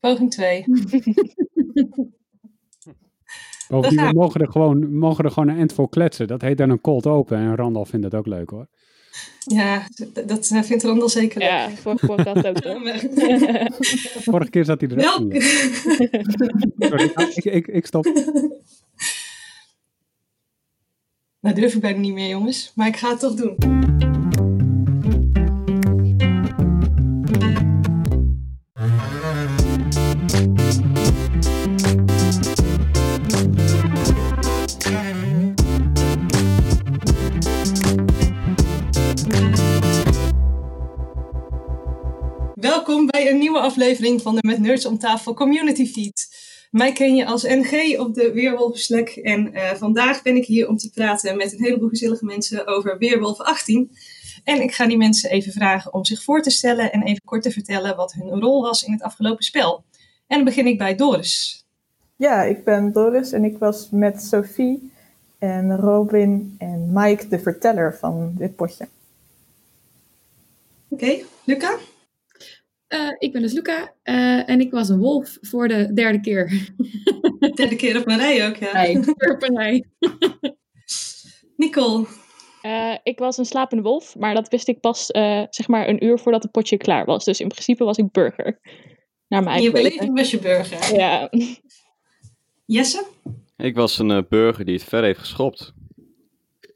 [0.00, 0.64] Poging 2.
[3.68, 6.26] Bovendien, gaan we mogen er, gewoon, mogen er gewoon een end voor kletsen.
[6.26, 7.38] Dat heet dan een cold open.
[7.38, 8.66] En Randall vindt dat ook leuk hoor.
[9.38, 9.86] Ja,
[10.26, 11.48] dat eh, vindt Randall zeker leuk.
[11.48, 12.82] Ja, vorige keer dat ook.
[14.30, 15.42] Vorige keer zat hij er ook.
[16.78, 18.04] Sorry, ik, ik, ik stop.
[21.40, 22.72] nou, durf ik bijna niet meer, jongens.
[22.74, 24.07] Maar ik ga het toch doen.
[43.18, 46.28] Bij een nieuwe aflevering van de Met Nerds om tafel Community Feed.
[46.70, 50.68] Mij ken je als NG op de Weerwolf Slack en eh, vandaag ben ik hier
[50.68, 53.90] om te praten met een heleboel gezellige mensen over Weerwolf 18.
[54.44, 57.42] En ik ga die mensen even vragen om zich voor te stellen en even kort
[57.42, 59.84] te vertellen wat hun rol was in het afgelopen spel.
[60.26, 61.64] En dan begin ik bij Doris.
[62.16, 64.92] Ja, ik ben Doris en ik was met Sophie
[65.38, 68.88] en Robin en Mike de verteller van dit potje.
[70.88, 71.78] Oké, Luca?
[72.88, 76.72] Eh, ik ben dus Luca eh, en ik was een wolf voor de derde keer.
[77.54, 79.00] Derde keer op mijn rij ook, ja.
[79.16, 79.84] Per partij.
[81.56, 82.06] Nicole?
[82.62, 86.04] Eh, ik was een slapende wolf, maar dat wist ik pas eh, zeg maar een
[86.04, 87.24] uur voordat het potje klaar was.
[87.24, 88.58] Dus in principe was ik burger.
[89.28, 90.96] Naar mijn In je beleving was je burger.
[90.96, 91.30] Ja.
[92.66, 93.06] Jesse?
[93.56, 95.72] Ik was een eh, burger die het ver heeft geschopt.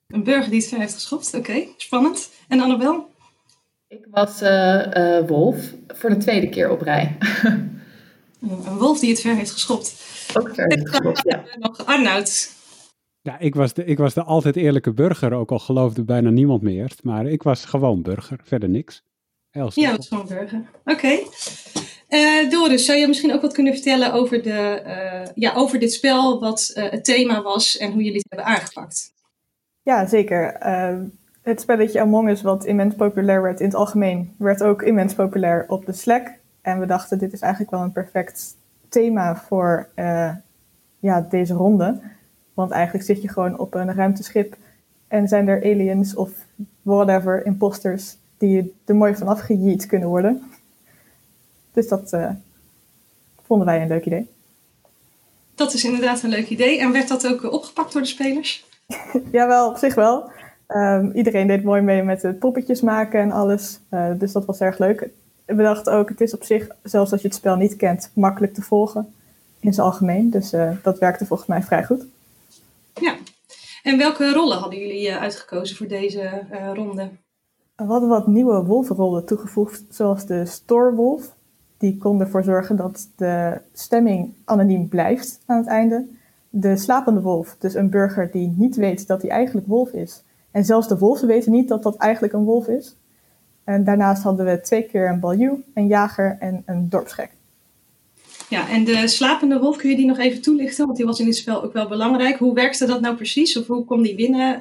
[0.08, 1.34] Een burger die het ver heeft geschopt.
[1.34, 2.30] Oké, spannend.
[2.48, 3.10] En Annabel?
[3.92, 7.16] Ik was eh, eh, Wolf voor de tweede keer op rij.
[8.40, 9.94] Een wolf die het ver heeft geschopt.
[10.36, 11.44] Ook ver heeft geschopt, ja.
[11.46, 12.50] En nog Arnoud.
[13.20, 15.32] Ja, ik was, de, ik was de altijd eerlijke burger.
[15.32, 16.92] Ook al geloofde bijna niemand meer.
[17.02, 18.40] Maar ik was gewoon burger.
[18.42, 19.02] Verder niks.
[19.50, 20.62] Heel Ja, dat is gewoon burger.
[20.84, 21.18] Oké.
[22.08, 25.92] Eh, Doris, zou je misschien ook wat kunnen vertellen over, de, eh, ja, over dit
[25.92, 29.12] spel, wat eh, het thema was en hoe jullie het hebben aangepakt?
[29.82, 30.58] Ja, zeker.
[31.42, 35.64] Het spelletje Among Us, wat immens populair werd in het algemeen, werd ook immens populair
[35.68, 36.30] op de Slack.
[36.60, 38.56] En we dachten, dit is eigenlijk wel een perfect
[38.88, 40.30] thema voor eh,
[40.98, 42.00] ja, deze ronde.
[42.54, 44.56] Want eigenlijk zit je gewoon op een ruimteschip
[45.08, 46.30] en zijn er aliens of
[46.82, 50.42] whatever, imposters, die er mooi vanaf gejeet kunnen worden.
[51.72, 52.30] Dus dat eh,
[53.42, 54.30] vonden wij een leuk idee.
[55.54, 56.80] Dat is inderdaad een leuk idee.
[56.80, 58.66] En werd dat ook opgepakt door de spelers?
[59.32, 60.30] Jawel, op zich wel.
[60.72, 63.80] Ehm, iedereen deed mooi mee met het poppetjes maken en alles.
[63.88, 65.08] Eh, dus dat was erg leuk.
[65.44, 68.54] We dachten ook, het is op zich, zelfs als je het spel niet kent, makkelijk
[68.54, 69.14] te volgen
[69.60, 70.30] in zijn algemeen.
[70.30, 72.06] Dus eh, dat werkte volgens mij vrij goed.
[72.94, 73.14] Ja.
[73.82, 76.30] En welke rollen hadden jullie eh, uitgekozen voor deze
[76.74, 77.08] ronde?
[77.76, 81.34] We hadden wat nieuwe wolvenrollen toegevoegd, zoals de Storewolf.
[81.78, 86.06] Die kon ervoor zorgen dat de stemming anoniem blijft aan het einde.
[86.48, 90.22] De slapende wolf, dus een burger die niet weet dat hij eigenlijk wolf is.
[90.52, 92.96] En zelfs de wolven weten niet dat dat eigenlijk een wolf is.
[93.64, 97.30] En daarnaast hadden we twee keer een baljuw, een jager en een dorpsgek.
[98.48, 100.84] Ja, en de slapende wolf, kun je die nog even toelichten?
[100.84, 102.38] Want die was in dit spel ook wel belangrijk.
[102.38, 103.58] Hoe werkte dat nou precies?
[103.58, 104.60] Of hoe kwam die binnen?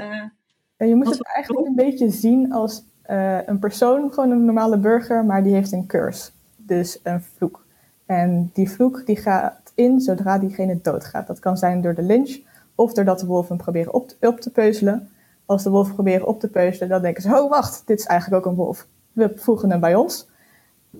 [0.77, 4.77] Eh, je moet het eigenlijk een beetje zien als eh, een persoon, gewoon een normale
[4.77, 6.29] burger, maar die heeft een curse.
[6.55, 7.65] Dus een vloek.
[8.05, 11.27] En die vloek die gaat in zodra diegene doodgaat.
[11.27, 12.39] Dat kan zijn door de lynch
[12.75, 15.09] of doordat de wolven hem proberen op te, op te peuzelen.
[15.51, 18.45] Als de wolven proberen op te peuzelen, dan denken ze, oh wacht, dit is eigenlijk
[18.45, 18.87] ook een wolf.
[19.11, 20.27] We voegen hem bij ons.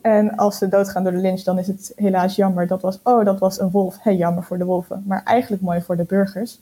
[0.01, 2.67] En als ze doodgaan door de lynch, dan is het helaas jammer.
[2.67, 3.97] Dat was, oh, dat was een wolf.
[3.99, 5.03] Hey, jammer voor de wolven.
[5.07, 6.59] Maar eigenlijk mooi voor de burgers.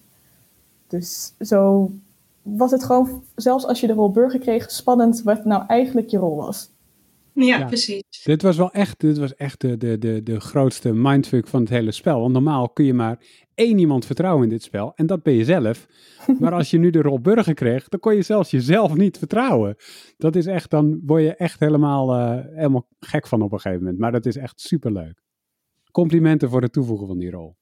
[0.87, 1.91] Dus zo
[2.41, 6.17] was het gewoon, zelfs als je de rol burger kreeg, spannend wat nou eigenlijk je
[6.17, 6.69] rol was.
[7.33, 7.65] Ja, Ja.
[7.65, 8.03] precies.
[8.23, 11.69] Dit was wel echt, dit was echt de, de, de, de grootste mindfuck van het
[11.69, 12.19] hele spel.
[12.19, 13.19] Want normaal kun je maar
[13.55, 14.91] één iemand vertrouwen in dit spel.
[14.95, 15.87] En dat ben je zelf.
[16.39, 19.75] Maar als je nu de rol burger kreeg, dan kon je zelfs jezelf niet vertrouwen.
[20.17, 23.83] Dat is echt, dan word je echt helemaal, eh, helemaal gek van op een gegeven
[23.83, 23.99] moment.
[23.99, 25.21] Maar dat is echt superleuk.
[25.91, 27.57] Complimenten voor het toevoegen van die rol.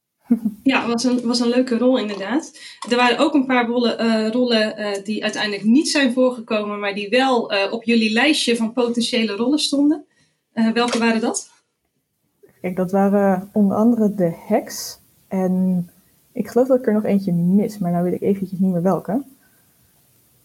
[0.64, 2.60] Ja, was een, was een leuke rol inderdaad.
[2.90, 6.94] Er waren ook een paar rollen, eh, rollen eh, die uiteindelijk niet zijn voorgekomen, maar
[6.94, 10.06] die wel eh, op jullie lijstje van potentiële rollen stonden.
[10.74, 11.50] Welke waren dat?
[12.62, 15.00] Kijk, dat waren onder andere de heks.
[15.28, 15.90] En
[16.32, 18.82] ik geloof dat ik er nog eentje mis, maar nou weet ik eventjes niet meer
[18.82, 19.24] welke.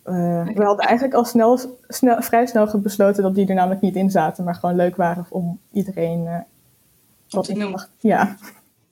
[0.02, 1.58] We hadden eigenlijk al snel,
[1.88, 5.26] snel, vrij snel besloten dat die er namelijk niet in zaten, maar gewoon leuk waren
[5.28, 6.44] om iedereen
[7.28, 7.88] wat te noemen.
[7.98, 8.36] Ja,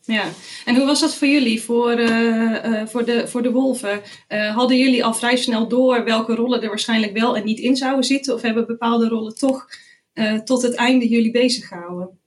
[0.02, 0.24] Ja,
[0.64, 4.00] en hoe was dat voor jullie, voor, eh, eh, voor, de, voor de wolven?
[4.28, 7.76] Eh, hadden jullie al vrij snel door welke rollen er waarschijnlijk wel en niet in
[7.76, 8.34] zouden zitten?
[8.34, 9.66] Of hebben bepaalde rollen toch
[10.44, 12.18] tot het einde jullie bezig gehouden?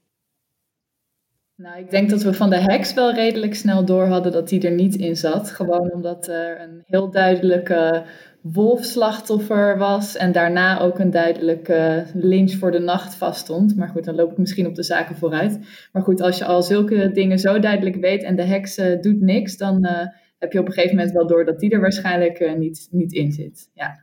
[1.56, 4.60] Nou, ik denk dat we van de heks wel redelijk snel door hadden dat die
[4.60, 5.50] er niet in zat.
[5.50, 8.04] Gewoon omdat er een heel duidelijke
[8.52, 13.76] wolfslachtoffer was en daarna ook een duidelijke lynch voor de nacht vaststond.
[13.76, 15.58] Maar goed, dan loop ik misschien op de zaken vooruit.
[15.92, 19.20] Maar goed, als je al zulke dingen zo duidelijk weet en de heks eh, doet
[19.20, 20.06] niks, dan eh,
[20.38, 23.12] heb je op een gegeven moment wel door dat die er waarschijnlijk eh, niet, niet
[23.12, 23.70] in zit.
[23.74, 24.02] Ja.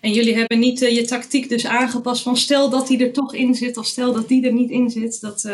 [0.00, 3.54] En jullie hebben niet je tactiek dus aangepast van stel dat die er toch in
[3.54, 5.20] zit of stel dat die er niet in zit.
[5.20, 5.50] Dat,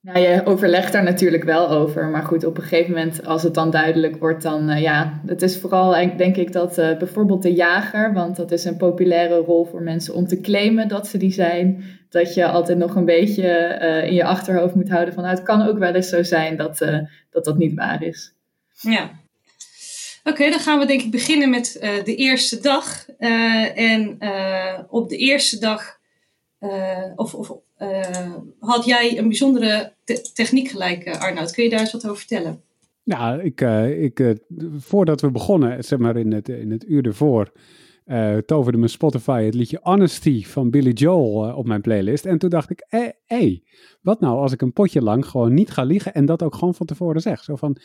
[0.00, 2.04] Nou, je overlegt daar natuurlijk wel over.
[2.04, 5.42] Maar goed, op een gegeven moment, als het dan duidelijk wordt, dan eh, ja, het
[5.42, 9.36] is vooral eigenlijk, denk ik dat eh, bijvoorbeeld de jager, want dat is een populaire
[9.36, 13.04] rol voor mensen om te claimen dat ze die zijn, dat je altijd nog een
[13.04, 16.22] beetje eh, in je achterhoofd moet houden van, nou, het kan ook wel eens zo
[16.22, 16.98] zijn dat eh,
[17.30, 18.32] dat, dat niet waar is.
[18.80, 19.10] Ja.
[20.24, 23.06] Oké, dan gaan we denk ik beginnen met eh, de eerste dag.
[23.18, 25.97] Eh, en eh, op de eerste dag, eh,
[27.16, 31.52] of, of eh, had jij een bijzondere te- techniek gelijk, eh, Arnoud?
[31.52, 32.62] Kun je daar eens wat over vertellen?
[33.02, 34.30] Ja, ik, eh, ik, eh,
[34.78, 37.52] voordat we begonnen, zeg maar in het, in het uur ervoor,
[38.04, 42.26] eh, toverde mijn Spotify het liedje Honesty van Billy Joel eh, op mijn playlist.
[42.26, 43.62] En toen dacht ik, hé, hey,
[44.00, 46.74] wat nou als ik een potje lang gewoon niet ga liegen en dat ook gewoon
[46.74, 47.44] van tevoren zeg.
[47.44, 47.76] Zo van,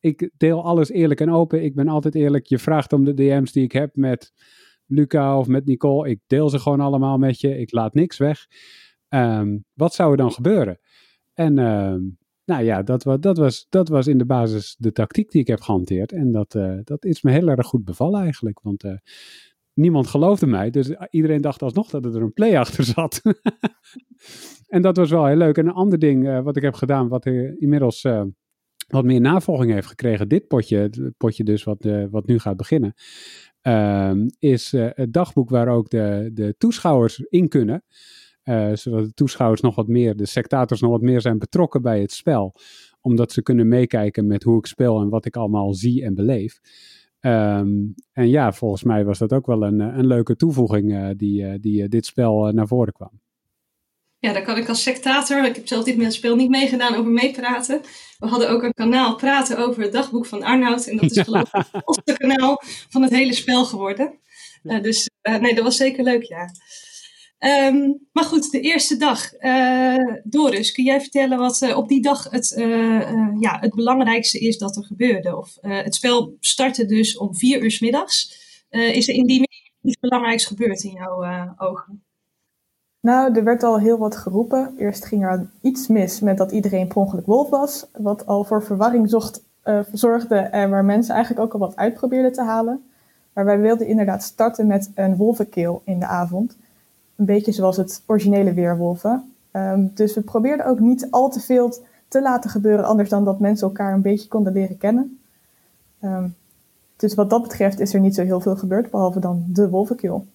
[0.00, 2.46] ik deel alles eerlijk en open, ik ben altijd eerlijk.
[2.46, 4.32] Je vraagt om de DM's die ik heb met
[4.86, 8.46] Luca of met Nicole, ik deel ze gewoon allemaal met je, ik laat niks weg.
[9.08, 10.78] Ehm, wat zou er dan gebeuren?
[11.34, 12.00] En ehm,
[12.44, 15.60] nou ja, dat, dat, was, dat was in de basis de tactiek die ik heb
[15.60, 16.12] gehanteerd.
[16.12, 18.60] En dat, eh, dat is me heel erg goed bevallen eigenlijk.
[18.62, 18.96] Want eh,
[19.76, 20.70] niemand geloofde mij.
[20.70, 23.22] Dus iedereen dacht alsnog dat er een play achter zat.
[24.68, 25.58] en dat was wel heel leuk.
[25.58, 28.22] En een ander ding eh, wat ik heb gedaan, wat inmiddels eh,
[28.88, 30.28] wat meer navolging heeft gekregen.
[30.28, 32.94] Dit potje, het potje dus wat, eh, wat nu gaat beginnen.
[33.66, 37.84] Ehm, is eh, het dagboek waar ook de, de toeschouwers in kunnen.
[38.42, 42.00] Eh, zodat de toeschouwers nog wat meer, de sectators nog wat meer zijn betrokken bij
[42.00, 42.54] het spel.
[43.00, 46.60] Omdat ze kunnen meekijken met hoe ik speel en wat ik allemaal zie en beleef.
[47.20, 51.58] Ehm, en ja, volgens mij was dat ook wel een, eh, een leuke toevoeging die,
[51.58, 53.20] die dit spel naar voren kwam.
[54.18, 56.94] Ja, daar kan ik als sectator, ik heb zelf dit met het spel niet meegedaan,
[56.94, 57.80] over meepraten.
[58.18, 60.86] We hadden ook een kanaal praten over het dagboek van Arnoud.
[60.86, 64.18] En dat is geloof ik het grootste kanaal van het hele spel geworden.
[64.62, 66.50] Eh, dus eh, nee, dat was zeker leuk, ja.
[67.38, 69.32] Ehm, maar goed, de eerste dag.
[69.32, 72.54] Eh, Doris, kun jij vertellen wat op die dag het,
[73.40, 75.36] ja, het belangrijkste is dat er gebeurde?
[75.36, 78.44] Of, het spel startte dus om vier uur 's middags.
[78.70, 82.05] Is er in die middag iets belangrijks gebeurd in jouw ogen?
[83.06, 84.74] Nou, er werd al heel wat geroepen.
[84.76, 87.86] Eerst ging er iets mis met dat iedereen per ongeluk wolf was.
[87.92, 91.94] Wat al voor verwarring zocht, eh, zorgde en waar mensen eigenlijk ook al wat uit
[91.94, 92.84] probeerden te halen.
[93.32, 96.56] Maar wij wilden inderdaad starten met een wolvenkeel in de avond.
[97.16, 99.32] Een beetje zoals het originele weerwolven.
[99.50, 101.74] Ehm, dus we probeerden ook niet al te veel
[102.08, 105.20] te laten gebeuren, anders dan dat mensen elkaar een beetje konden leren kennen.
[106.00, 106.28] Ehm,
[106.96, 110.26] dus wat dat betreft is er niet zo heel veel gebeurd, behalve dan de wolvenkeel.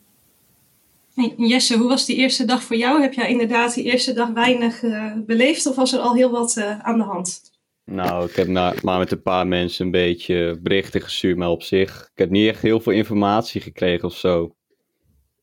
[1.21, 3.01] Hey, Jesse, hoe was die eerste dag voor jou?
[3.01, 6.57] Heb jij inderdaad die eerste dag weinig eh, beleefd of was er al heel wat
[6.57, 7.41] eh, aan de hand?
[7.85, 11.63] Nou, ik heb na- maar met een paar mensen een beetje berichten gestuurd, maar op
[11.63, 14.55] zich, ik heb niet echt heel veel informatie gekregen of zo.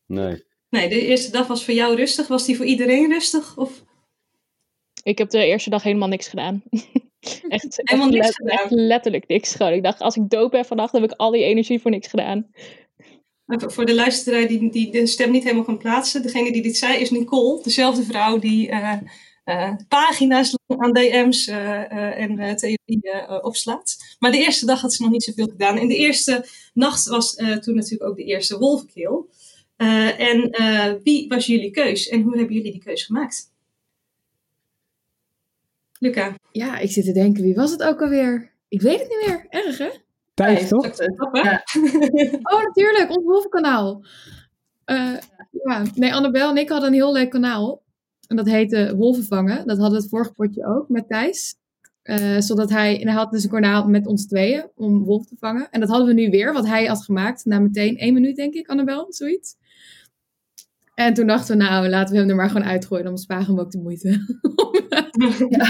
[0.07, 0.43] Nee.
[0.69, 2.27] Nee, de eerste dag was voor jou rustig.
[2.27, 3.57] Was die voor iedereen rustig?
[3.57, 3.83] Of
[5.03, 6.63] Ik heb de eerste dag helemaal niks gedaan.
[7.47, 8.57] echt, Helemaal echt, niks let- gedaan?
[8.57, 9.55] echt letterlijk niks.
[9.55, 9.73] Gewoon.
[9.73, 12.47] Ik dacht, als ik dood ben vannacht, heb ik al die energie voor niks gedaan.
[13.57, 16.21] Voor de luisteraar die, die de stem niet helemaal kan plaatsen.
[16.21, 17.63] Degene die dit zei is Nicole.
[17.63, 18.97] Dezelfde vrouw die eh,
[19.43, 24.15] eh, pagina's aan DM's eh, en theorieën opslaat.
[24.19, 25.77] Maar de eerste dag had ze nog niet zoveel gedaan.
[25.77, 29.29] En de eerste nacht was toen natuurlijk ook de eerste wolvenkeel.
[29.77, 30.51] En
[31.03, 32.07] wie was jullie keus?
[32.07, 33.51] En hoe hebben jullie die keus gemaakt?
[35.99, 36.35] Luca.
[36.51, 38.51] Ja, ik zit te denken, wie was het ook alweer?
[38.67, 39.45] Ik weet het niet meer.
[39.49, 39.89] Erg, hè?
[40.45, 40.85] Thijs, toch?
[41.31, 41.63] Ja.
[42.51, 44.03] Oh, natuurlijk, ons wolvenkanaal.
[44.85, 45.17] Eh
[45.63, 47.81] ja, nee, Annabel en ik hadden een heel leuk kanaal.
[48.27, 49.67] En dat heette Wolvenvangen.
[49.67, 51.55] Dat hadden we het vorige potje ook met Thijs.
[52.01, 55.35] Eh, zodat hij, en hij had dus een kanaal met ons tweeën om wolf te
[55.39, 55.69] vangen.
[55.71, 57.45] En dat hadden we nu weer, wat hij had gemaakt.
[57.45, 59.55] Na meteen één minuut, denk ik, Annabel, zoiets.
[61.05, 63.05] En toen dachten we, nou, laten we hem er maar gewoon uitgooien.
[63.05, 64.17] Dan sparen we hem ook de moeite.
[65.49, 65.65] Ja.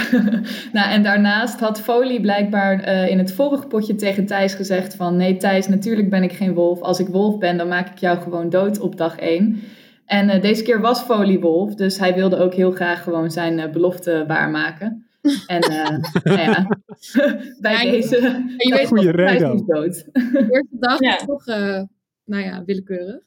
[0.74, 5.15] nou, en daarnaast had Folie blijkbaar eh, in het vorige potje tegen Thijs gezegd van...
[5.15, 6.81] Nee Thijs, natuurlijk ben ik geen wolf.
[6.81, 9.59] Als ik wolf ben, dan maak ik jou gewoon dood op dag 1.
[10.05, 13.59] En eh, deze keer was Folie wolf, dus hij wilde ook heel graag gewoon zijn
[13.59, 15.05] eh, belofte waarmaken.
[15.48, 16.67] En eh, nou ja,
[17.62, 18.15] bij Ja, je- deze...
[18.57, 19.53] je weet Thijs reden.
[19.53, 20.05] is dood.
[20.13, 21.09] de eerste dag Ja.
[21.12, 21.81] was toch, eh,
[22.25, 23.19] nou ja, willekeurig.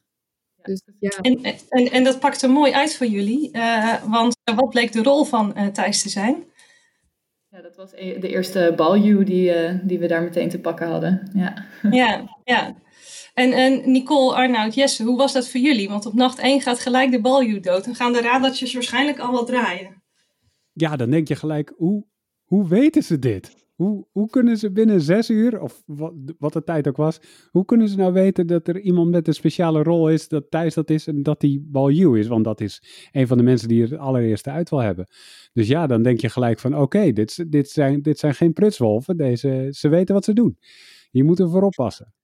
[0.62, 4.92] Dus ja, En, en, en dat pakte mooi uit voor jullie, eh, want wat bleek
[4.92, 6.45] de rol van eh, Thijs te zijn?
[7.49, 10.88] Ja, dat was e- de eerste balju die, eh, die we daar meteen te pakken
[10.88, 11.31] hadden.
[11.35, 11.64] Ja.
[11.90, 12.75] Ja, ja.
[13.35, 15.88] En, en Nicole, Arnoud, Jesse, hoe was dat voor jullie?
[15.88, 19.33] Want op nacht 1 gaat gelijk de balju dood en gaan de radartjes waarschijnlijk al
[19.33, 20.02] wat draaien.
[20.73, 22.07] Ja, dan denk je gelijk, hoe,
[22.45, 23.62] hoe weten ze dit?
[23.82, 27.20] Hoe, hoe kunnen ze binnen zes uur, of wat, wat de tijd ook was,
[27.50, 30.74] hoe kunnen ze nou weten dat er iemand met een speciale rol is, dat Thijs
[30.74, 32.26] dat is en dat die Balju is?
[32.26, 35.06] Want dat is een van de mensen die er het allereerste uit wil hebben.
[35.52, 39.16] Dus ja, dan denk je gelijk van, oké, dit, dit, zijn, dit zijn geen prutswolven,
[39.16, 40.58] deze, ze weten wat ze doen.
[41.10, 42.14] Hier moeten we voor oppassen.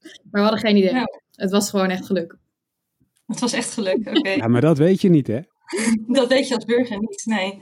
[0.00, 0.92] maar we hadden geen idee.
[0.92, 1.20] Ja.
[1.30, 2.38] Het was gewoon echt geluk.
[3.26, 4.30] Het was echt geluk, oké.
[4.30, 5.40] Ja, maar dat weet je niet, hè?
[6.18, 7.58] Dat weet je als burger niet, nee.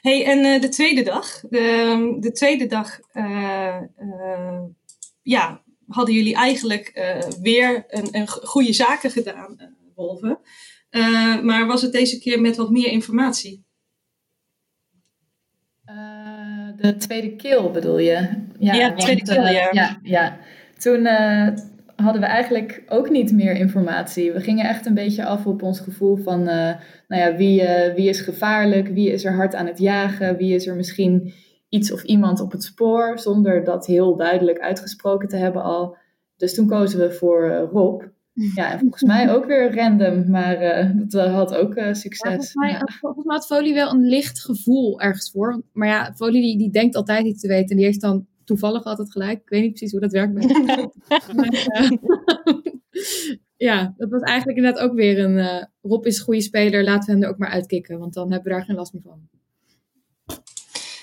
[0.00, 4.62] hey, en eh, de tweede dag, de, de tweede dag, eh, eh,
[5.22, 6.92] ja, hadden jullie eigenlijk
[7.40, 10.38] weer een, een go- goede zaken gedaan, Wolven.
[11.42, 13.64] Maar was het deze keer met wat meer informatie?
[16.76, 18.44] De tweede kill bedoel je?
[18.58, 19.68] Ja, de tweede ja.
[19.72, 20.38] ja, ja.
[20.78, 21.06] Toen
[21.96, 24.32] hadden we eigenlijk ook niet meer informatie.
[24.32, 26.74] We gingen echt een beetje af op ons gevoel van, eh,
[27.08, 30.54] nou ja, wie, eh, wie is gevaarlijk, wie is er hard aan het jagen, wie
[30.54, 31.32] is er misschien
[31.68, 35.96] iets of iemand op het spoor, zonder dat heel duidelijk uitgesproken te hebben al.
[36.36, 38.02] Dus toen kozen we voor eh, Rob.
[38.54, 40.58] Ja, en volgens mij ook weer random, maar
[41.08, 42.20] dat had ook succes.
[42.20, 42.88] volgens, mij, Ja.
[43.00, 45.62] volgens mij had Folie wel een licht gevoel ergens voor.
[45.72, 47.70] Maar ja, Folie die, die denkt altijd iets te weten.
[47.70, 49.40] En die heeft dan toevallig altijd gelijk.
[49.42, 50.34] Ik weet niet precies hoe dat werkt.
[50.34, 50.90] bij hem.
[51.36, 51.90] Maar, eh,
[53.68, 55.38] ja, dat was eigenlijk inderdaad ook weer een...
[55.38, 57.98] eh, Rob is een goede speler, laten we hem er ook maar uitkicken.
[57.98, 59.28] Want dan hebben we daar geen last meer van.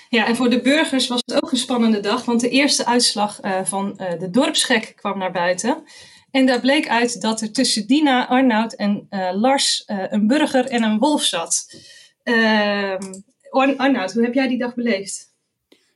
[0.08, 3.40] Ja, en voor de burgers was het ook een spannende dag, want de eerste uitslag
[3.40, 5.82] eh, van eh, de dorpsgek kwam naar buiten.
[6.30, 10.66] En daar bleek uit dat er tussen Dina, Arnoud en eh, Lars eh, een burger
[10.66, 11.74] en een wolf zat.
[12.22, 13.12] Ehm,
[13.50, 15.29] Ar- Arnoud, hoe heb jij die dag beleefd?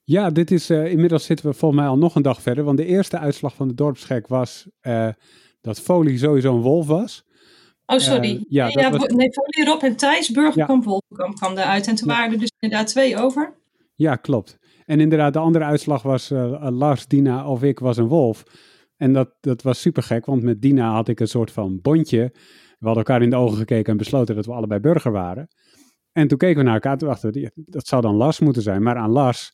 [0.04, 2.64] Ja, dit is, eh, inmiddels zitten we volgens mij al nog een dag verder.
[2.64, 5.08] Want de eerste uitslag van de dorpsgek was eh,
[5.60, 7.24] dat Folie sowieso een wolf was.
[7.86, 8.30] Oh, sorry.
[8.34, 11.86] Eh, ja, nee, ja, was- nee, Folie, Rob en Thijs, Burgerkamp, Wolvenkamp kwam eruit.
[11.86, 12.14] En toen Ja.
[12.14, 13.54] waren er dus inderdaad twee over.
[13.94, 14.58] Ja, klopt.
[14.86, 16.28] En inderdaad, de andere uitslag was
[16.60, 18.42] Lars, Dina of ik was een wolf.
[18.96, 22.30] En dat, dat was super gek, want met Dina had ik een soort van bondje.
[22.78, 25.48] We hadden elkaar in de ogen gekeken en besloten dat we allebei burger waren.
[26.12, 28.62] En toen keken we naar elkaar en toen dachten we, dat zou dan Lars moeten
[28.62, 28.82] zijn.
[28.82, 29.52] Maar aan Lars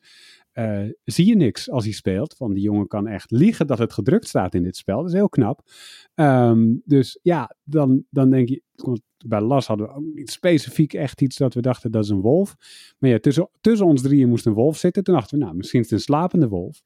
[0.53, 2.37] eh, zie je niks als hij speelt.
[2.39, 4.97] Want die jongen kan echt liegen dat het gedrukt staat in dit spel.
[4.97, 5.61] Dat is heel knap.
[6.15, 8.63] Ehm, dus ja, dan, dan denk je,
[9.27, 12.21] bij Lars hadden we ook niet specifiek echt iets dat we dachten dat is een
[12.21, 12.57] wolf.
[12.99, 15.05] Maar ja, tussen, tussen ons drieën moest een wolf zitten.
[15.05, 16.83] Toen dachten we, nou, misschien is het een slapende wolf.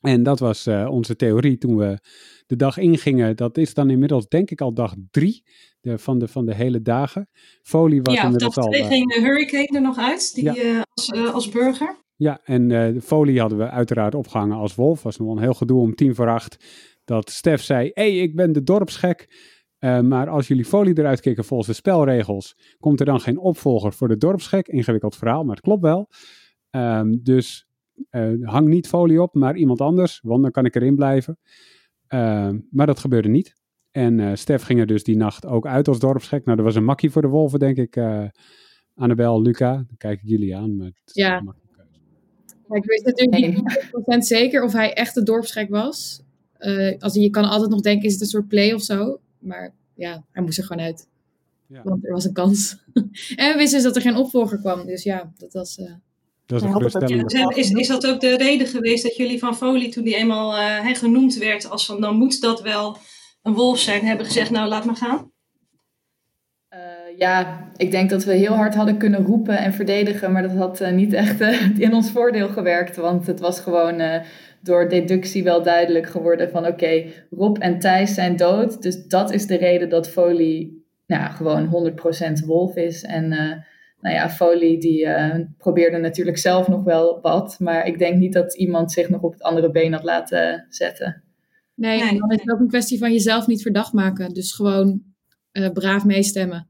[0.00, 1.98] En dat was eh, onze theorie toen we
[2.46, 3.36] de dag ingingen.
[3.36, 5.42] Dat is dan inmiddels denk ik al dag drie
[5.80, 7.28] de, van, de, van de hele dagen.
[7.62, 8.70] Folie was ja, inmiddels dag al...
[8.70, 10.54] twee eh, ging de Hurricane er nog uit, die, Ja.
[10.56, 11.96] eh, als, eh, als burger.
[12.16, 15.02] Ja, en eh, de folie hadden we uiteraard opgehangen als wolf.
[15.02, 16.56] Was nog een heel gedoe om tien voor acht.
[17.04, 19.28] Dat Stef zei, hé, hey, ik ben de dorpsgek.
[19.78, 23.92] Eh, maar als jullie folie eruit kicken volgens de spelregels, komt er dan geen opvolger
[23.92, 24.68] voor de dorpsgek.
[24.68, 26.08] Ingewikkeld verhaal, maar het klopt wel.
[26.70, 27.67] Ehm, dus eh,
[28.42, 31.38] hang niet folie op, maar iemand anders, want dan kan ik erin blijven.
[32.06, 33.54] Ehm, maar dat gebeurde niet.
[33.90, 36.44] En eh, Stef ging er dus die nacht ook uit als dorpsgek.
[36.44, 37.96] Nou, dat was een makkie voor de wolven, denk ik.
[37.96, 38.24] eh
[38.94, 40.76] Annabel, Luca, dan kijk ik jullie aan.
[40.76, 41.36] Maar is Ja.
[41.38, 41.54] een
[42.76, 46.22] ik wist natuurlijk niet 100% zeker of hij echt de dorpsgek was.
[46.52, 49.20] Eh, als, je kan altijd nog denken, is het een soort play of zo.
[49.38, 51.08] Maar ja, hij moest er gewoon uit.
[51.66, 51.82] Ja.
[51.82, 52.84] Want er was een kans.
[53.36, 54.86] en we wisten dus dat er geen opvolger kwam.
[54.86, 55.78] Dus ja, dat was...
[55.78, 55.92] eh,
[56.48, 56.68] Dat is
[57.26, 60.56] Ja, Is, is dat ook de reden geweest dat jullie van Folie, toen die eenmaal
[60.56, 62.96] eh, genoemd werd als van dan moet dat wel
[63.42, 65.32] een wolf zijn, hebben gezegd nou laat maar gaan?
[66.68, 66.80] Eh,
[67.16, 70.80] ja, ik denk dat we heel hard hadden kunnen roepen en verdedigen, maar dat had
[70.80, 72.96] eh, niet echt eh, in ons voordeel gewerkt.
[72.96, 74.20] Want het was gewoon eh,
[74.62, 78.82] door deductie wel duidelijk geworden van oké, Rob en Thijs zijn dood.
[78.82, 81.94] Dus dat is de reden dat Folie nou, gewoon
[82.42, 83.02] 100% wolf is.
[83.02, 83.52] En eh,
[84.00, 88.32] nou ja, Folie die eh, probeerde natuurlijk zelf nog wel wat, maar ik denk niet
[88.32, 91.22] dat iemand zich nog op het andere been had laten zetten.
[91.74, 94.34] nee, Nee, en dan is het ook een kwestie van jezelf niet verdacht maken.
[94.34, 95.02] Dus gewoon
[95.52, 96.68] eh, braaf meestemmen.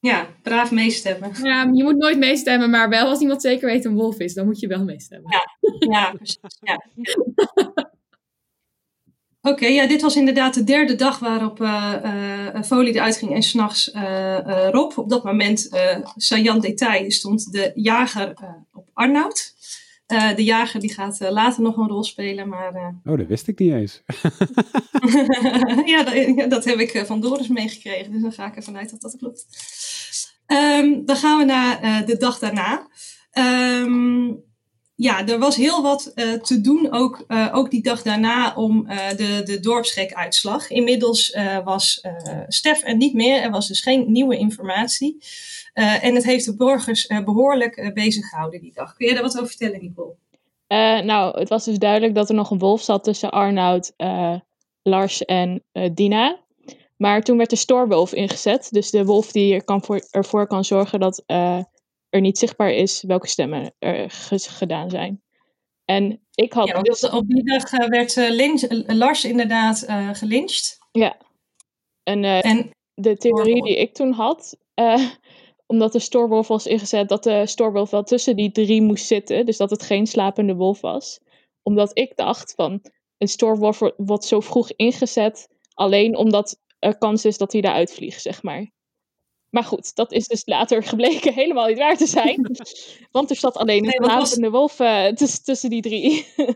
[0.00, 1.30] Ja, braaf meestemmen.
[1.42, 4.46] Ja, je moet nooit meestemmen, maar wel als iemand zeker weet een wolf is, dan
[4.46, 5.30] moet je wel meestemmen.
[5.88, 6.38] Ja, precies.
[6.60, 6.82] Ja.
[9.46, 11.94] Oké, ja, dit was inderdaad de derde dag waarop eh
[12.54, 14.98] eh Folie eruit ging en s'nachts eh Rob.
[14.98, 15.68] Op dat moment,
[16.16, 18.34] saillant detail, stond de jager
[18.72, 19.54] op Arnoud.
[20.06, 23.72] De jager die gaat later nog een rol spelen, maar Oh, dat wist ik niet
[23.72, 24.02] eens.
[25.92, 26.02] ja,
[26.48, 29.46] dat, heb ik van Doris meegekregen, dus dan ga ik ervan uit dat dat klopt.
[30.46, 32.88] Ehm, dan gaan we naar de dag daarna.
[33.30, 34.32] Ehm,
[34.96, 38.86] ja, er was heel wat eh, te doen, ook, eh, ook die dag daarna, om
[38.86, 40.64] eh, de, de.
[40.68, 42.02] Inmiddels was
[42.48, 45.18] Stef er niet meer, er was dus geen nieuwe informatie.
[45.76, 48.94] En het heeft de burgers eh, behoorlijk eh, bezig gehouden die dag.
[48.94, 50.14] Kun jij daar wat over vertellen, Nicole?
[51.04, 53.92] Nou, het was dus duidelijk dat er nog een wolf zat tussen Arnoud,
[54.82, 56.38] Lars en Dina.
[56.96, 58.68] Maar toen werd de stoorwolf ingezet.
[58.70, 61.22] Dus de wolf die er kan voor, ervoor kan zorgen dat
[62.16, 65.22] er niet zichtbaar is welke stemmen er ge- gedaan zijn.
[65.84, 67.08] En ik had Ja, dus...
[67.08, 70.78] op, die dag eh, werd eh, lynch- eh, Lars inderdaad eh gelyncht.
[72.02, 74.56] En En de theorie die ik toen had,
[75.72, 79.46] omdat de stoorwolf was ingezet, dat de stoorwolf wel tussen die drie moest zitten.
[79.46, 81.20] Dus dat het geen slapende wolf was.
[81.62, 82.80] Omdat ik dacht van,
[83.18, 87.94] een stoorwolf wordt- wordt zo vroeg ingezet, alleen omdat er kans is dat hij eruit
[87.94, 88.70] vliegt, zeg maar.
[89.50, 92.56] Maar goed, dat is dus later gebleken helemaal niet waar te zijn.
[93.12, 96.26] Want er zat alleen een Nee, wat was- slapende wolf eh, tuss- tussen die drie.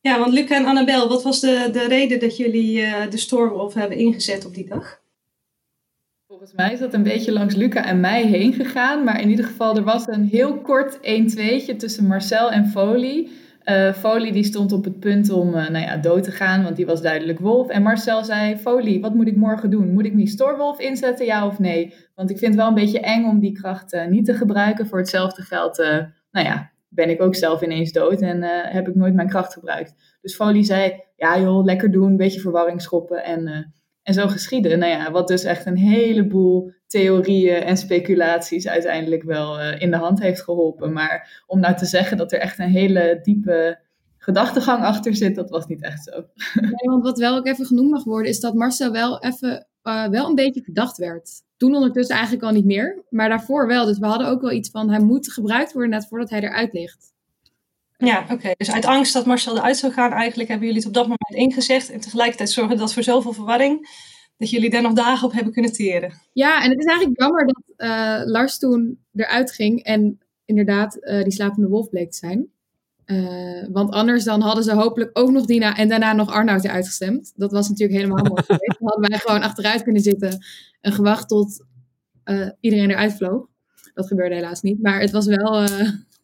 [0.00, 3.74] Ja, want Luca en Annabel, wat was de, de reden dat jullie eh, de Stoorwolf
[3.74, 5.00] hebben ingezet op die dag?
[6.26, 9.04] Volgens mij is dat een beetje langs Luca en mij heen gegaan.
[9.04, 13.28] Maar in ieder geval, er was een heel kort 1-2'tje tussen Marcel en Foley.
[13.64, 16.76] Eh Foley die stond op het punt om eh, nou ja, dood te gaan, want
[16.76, 17.68] die was duidelijk wolf.
[17.68, 19.92] En Marcel zei, Foley, wat moet ik morgen doen?
[19.92, 21.94] Moet ik mijn stoorwolf inzetten, ja of nee?
[22.14, 24.86] Want ik vind het wel een beetje eng om die kracht eh, niet te gebruiken.
[24.86, 25.76] Voor hetzelfde geld,
[26.30, 28.42] nou ja, ben ik ook zelf ineens dood en
[28.72, 29.94] heb ik nooit mijn kracht gebruikt.
[30.20, 33.72] Dus Foley zei, ja joh, lekker doen, een beetje verwarring schoppen en...
[34.04, 34.78] en zo geschieden.
[34.78, 39.96] Nou ja, wat dus echt een heleboel theorieën en speculaties uiteindelijk wel eh, in de
[39.96, 40.92] hand heeft geholpen.
[40.92, 43.78] Maar om nou te zeggen dat er echt een hele diepe
[44.18, 46.24] gedachtegang achter zit, dat was niet echt zo.
[46.90, 50.28] Want wat wel ook even genoemd mag worden, is dat Marcel wel even eh, wel
[50.28, 51.30] een beetje verdacht werd.
[51.56, 53.84] Toen ondertussen eigenlijk al niet meer, maar daarvoor wel.
[53.84, 56.72] Dus we hadden ook wel iets van, hij moet gebruikt worden net voordat hij eruit
[56.72, 57.13] ligt.
[57.96, 58.52] Ja, oké.
[58.56, 61.52] Dus uit angst dat Marcel eruit zou gaan, eigenlijk hebben jullie het op dat moment
[61.52, 61.90] ingezegd.
[61.90, 63.88] En tegelijkertijd zorgde dat voor zoveel verwarring,
[64.36, 66.12] dat jullie daar nog dagen op hebben kunnen teren.
[66.32, 71.22] Ja, en het is eigenlijk jammer dat eh, Lars toen eruit ging en inderdaad eh,
[71.22, 72.52] die slapende wolf bleek te zijn.
[73.04, 76.86] Eh, want anders dan hadden ze hopelijk ook nog Dina en daarna nog Arnoud eruit
[76.86, 77.32] gestemd.
[77.36, 78.78] Dat was natuurlijk helemaal mooi geweest.
[78.78, 80.44] Dan hadden wij gewoon achteruit kunnen zitten
[80.80, 81.64] en gewacht tot
[82.60, 83.46] iedereen eruit vloog.
[83.94, 85.68] Dat gebeurde helaas niet, maar het was wel,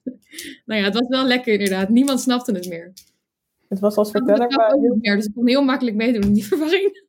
[0.67, 1.89] nou ja, het was wel lekker inderdaad.
[1.89, 2.93] Niemand snapte het meer.
[3.69, 6.33] Het was als verteller, maar ook niet meer, dus ik kon heel makkelijk meedoen in
[6.33, 7.05] die verwarring.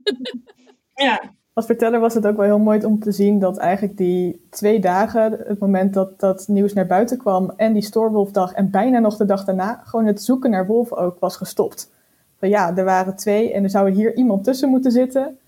[0.94, 4.48] Ja, als verteller was het ook wel heel mooi om te zien dat eigenlijk die
[4.50, 9.00] twee dagen, het moment dat dat nieuws naar buiten kwam en die Stoorwolfdag en bijna
[9.00, 11.92] nog de dag daarna, gewoon het zoeken naar wolven ook was gestopt.
[12.38, 15.40] Van ja, er waren twee en er zou hier iemand tussen moeten zitten.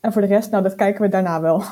[0.00, 1.62] En voor de rest, nou, dat kijken we daarna wel.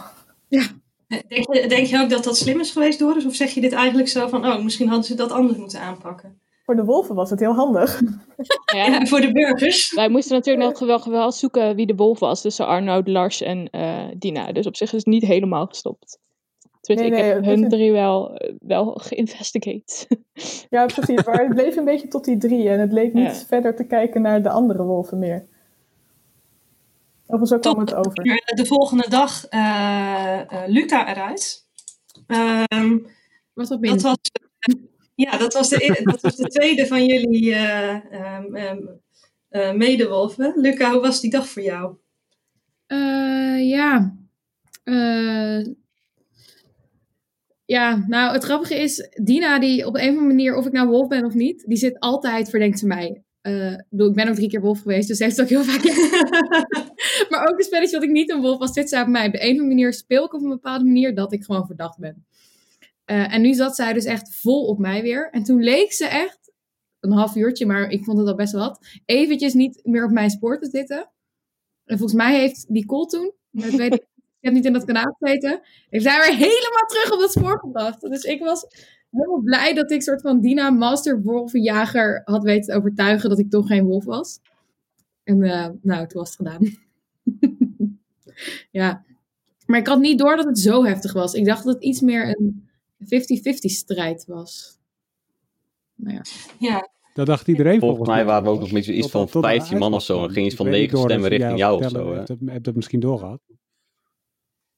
[1.08, 3.26] Denk je, denk je ook dat dat slim is geweest, Doris?
[3.26, 6.40] Of zeg je dit eigenlijk zo van, oh, misschien hadden ze dat anders moeten aanpakken?
[6.64, 8.00] Voor de wolven was het heel handig.
[8.74, 9.94] Ja, Ja, voor de burgers.
[9.94, 13.70] Wij moesten natuurlijk nog wel, wel zoeken wie de wolf was tussen Arnoud, Lars en
[13.70, 14.52] eh, Dina.
[14.52, 16.18] Dus op zich is het niet helemaal gestopt.
[16.80, 20.06] Tenminste, Nee, ik nee, heb hun is- drie wel, wel geïnvestigate.
[20.70, 21.24] Ja, precies.
[21.24, 23.32] Maar het bleef een beetje tot die drie en het leek niet Ja.
[23.46, 25.48] verder te kijken naar de andere wolven meer.
[27.30, 28.24] Of zo kwam het over.
[28.24, 31.66] Eh, De volgende dag eh, eh, Luca eruit.
[32.26, 32.98] Ehm,
[33.52, 34.02] Was wat dat, minder.
[34.02, 34.16] was,
[35.14, 38.78] ja, dat, was de, e- dat was de tweede van jullie eh, ehm, ehm,
[39.48, 40.52] eh, medewolven.
[40.56, 41.94] Luca, hoe was die dag voor jou?
[42.86, 44.16] Eh, ja.
[44.84, 45.66] Eh,
[47.64, 50.88] ja, nou, het grappige is, Dina, die op een of andere manier, of ik nou
[50.88, 53.22] wolf ben of niet, die zit altijd, verdenkt ze mij.
[53.40, 55.50] Eh, ik bedoel, ik ben ook drie keer wolf geweest, dus ze heeft het ook
[55.52, 55.82] heel vaak.
[57.30, 59.26] maar ook een spelletje dat ik niet een wolf was, zit zij op mij.
[59.26, 61.66] Op de een of andere manier speel ik op een bepaalde manier dat ik gewoon
[61.66, 62.26] verdacht ben.
[63.04, 65.30] Eh, en nu zat zij dus echt vol op mij weer.
[65.30, 66.52] En toen leek ze echt,
[67.00, 70.30] een half uurtje, maar ik vond het al best wat, eventjes niet meer op mijn
[70.30, 71.10] spoor te zitten.
[71.84, 74.00] En volgens mij heeft Nicole toen, dat weet ik,
[74.40, 77.58] ik heb niet in dat kanaal gezeten, heeft zij weer helemaal terug op dat spoor
[77.58, 78.00] gebracht.
[78.00, 78.66] Dus ik was
[79.10, 83.50] helemaal blij dat ik soort van Dina Master Wolvenjager had weten te overtuigen dat ik
[83.50, 84.40] toch geen wolf was.
[85.24, 86.86] En eh, nou, toen was het gedaan.
[88.70, 89.04] ja.
[89.66, 91.34] Maar ik had niet door dat het zo heftig was.
[91.34, 92.68] Ik dacht dat het iets meer een
[93.04, 93.06] 50-50
[93.58, 94.78] strijd was.
[95.94, 96.22] Nou ja.
[96.58, 99.42] ja, Dat dacht iedereen Volgens volgens mij waren we ook nog met iets van tot
[99.42, 100.24] de 15 man of zo.
[100.24, 102.14] En ging iets van Ik weet niet, 9 Doris, stemmen richting jou of zo.
[102.14, 103.40] Heb dat, heb dat misschien doorgehad?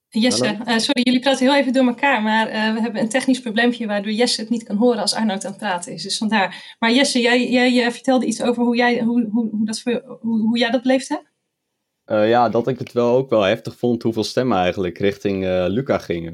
[0.09, 3.41] Jesse, eh, sorry, jullie praten heel even door elkaar, maar eh, we hebben een technisch
[3.41, 6.03] probleempje waardoor Jesse het niet kan horen als Arnoud aan het praten is.
[6.03, 6.77] Dus vandaar.
[6.79, 10.41] Maar Jesse, jij, jij vertelde iets over hoe jij, hoe, hoe, hoe, dat, voor- hoe,
[10.41, 11.30] hoe jij dat beleefd hebt?
[12.11, 15.65] Eh, ja, dat ik het wel ook wel heftig vond hoeveel stemmen eigenlijk richting eh,
[15.69, 16.33] Luca gingen.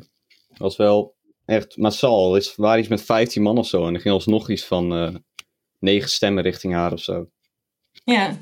[0.48, 2.36] Dat was wel echt massaal.
[2.36, 5.14] Er waren iets met 15 man of zo en er ging alsnog iets van eh
[5.78, 7.26] 9 stemmen richting haar of zo.
[8.04, 8.36] Ja.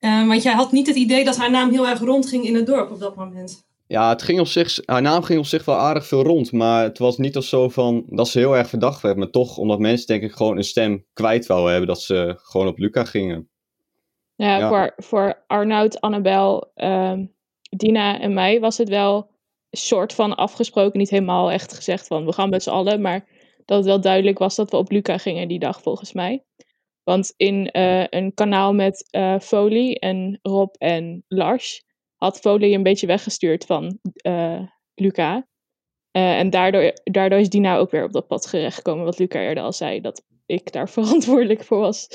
[0.00, 2.90] Want jij had niet het idee dat haar naam heel erg rondging in het dorp
[2.90, 3.66] op dat moment.
[3.86, 6.82] Ja, het ging op zich, haar naam ging op zich wel aardig veel rond, maar
[6.82, 9.16] het was niet of zo van dat ze heel erg verdacht werd.
[9.16, 12.66] Maar toch, omdat mensen denk ik gewoon een stem kwijt wouden hebben, dat ze gewoon
[12.66, 13.50] op Luca gingen.
[14.38, 14.68] Ja, Ja.
[14.68, 17.26] Voor, voor Arnoud, Annabel, ehm,
[17.70, 19.16] Dina en mij was het wel
[19.70, 20.98] een soort van afgesproken.
[20.98, 23.00] Niet helemaal echt gezegd van we gaan met z'n allen.
[23.00, 23.26] Maar
[23.64, 26.44] dat het wel duidelijk was dat we op Luca gingen die dag volgens mij.
[27.02, 29.08] Want in eh, een kanaal met
[29.40, 31.86] Foley en Rob en Lars
[32.18, 34.60] had Foley een beetje weggestuurd van eh,
[34.94, 35.46] Luca.
[36.10, 39.04] En daardoor, daardoor is Dina ook weer op dat pad terechtgekomen.
[39.04, 42.08] Wat Luca eerder al zei, dat ik daar verantwoordelijk voor was.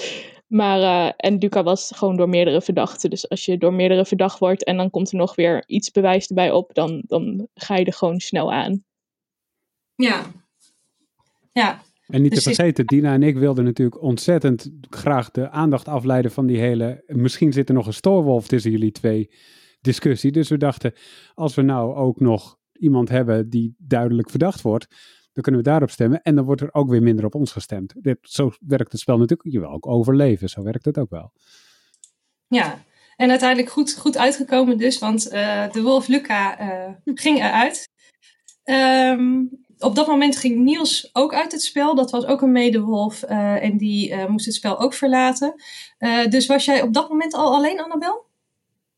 [0.54, 3.10] Maar, eh, en Luca was gewoon door meerdere verdachten.
[3.10, 6.28] Dus als je door meerdere verdacht wordt en dan komt er nog weer iets bewijs
[6.28, 8.84] erbij op, dan, dan ga je er gewoon snel aan.
[9.96, 10.26] Ja.
[11.52, 11.82] Ja.
[12.08, 12.56] En niet te Precies.
[12.56, 17.04] vergeten, Dina en ik wilden natuurlijk ontzettend graag de aandacht afleiden van die hele.
[17.08, 19.30] Misschien zit er nog een stoorwolf tussen jullie twee
[19.82, 20.32] discussie.
[20.32, 20.94] Dus we dachten,
[21.34, 24.88] als we nou ook nog iemand hebben die duidelijk verdacht wordt,
[25.34, 26.22] dan kunnen we daarop stemmen.
[26.22, 27.93] En dan wordt er ook weer minder op ons gestemd.
[27.98, 29.52] Dit, zo werkt het spel natuurlijk.
[29.52, 31.32] Je wil ook overleven, zo werkt het ook wel.
[32.48, 32.84] Ja,
[33.15, 37.89] en uiteindelijk goed, goed uitgekomen dus, want eh, de wolf Luca eh, ging eruit.
[38.63, 39.43] Ehm,
[39.80, 41.96] op dat moment ging Niels ook uit het spel.
[41.96, 45.54] Dat was ook een medewolf eh, en die moest het spel ook verlaten.
[46.30, 48.22] Dus was jij op dat moment al alleen, Annabel?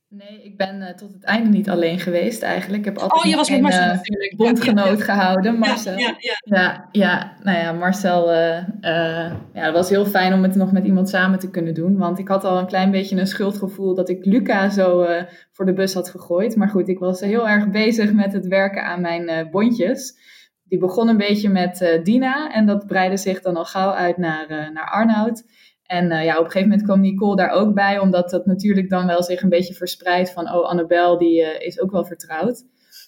[0.09, 2.79] Nee, ik ben eh, tot het einde niet alleen geweest eigenlijk.
[2.79, 4.35] Ik heb altijd Oh, je was met een, Marcel eh, natuurlijk.
[4.35, 5.97] bondgenoot Ja, gehouden, ja, Marcel.
[5.97, 10.55] Ja, ja, Ja, ja, nou ja, Marcel, eh, ja, het was heel fijn om het
[10.55, 11.97] nog met iemand samen te kunnen doen.
[11.97, 15.07] Want ik had al een klein beetje een schuldgevoel dat ik Luca zo
[15.51, 16.55] voor de bus had gegooid.
[16.55, 20.17] Maar goed, ik was heel erg bezig met het werken aan mijn bondjes.
[20.67, 24.69] Die begon een beetje met Dina en dat breidde zich dan al gauw uit naar,
[24.73, 25.43] naar Arnoud.
[25.85, 28.89] En eh, ja, op een gegeven moment kwam Nicole daar ook bij, omdat dat natuurlijk
[28.89, 32.63] dan wel zich een beetje verspreidt van, oh, Annabel, die eh, is ook wel vertrouwd.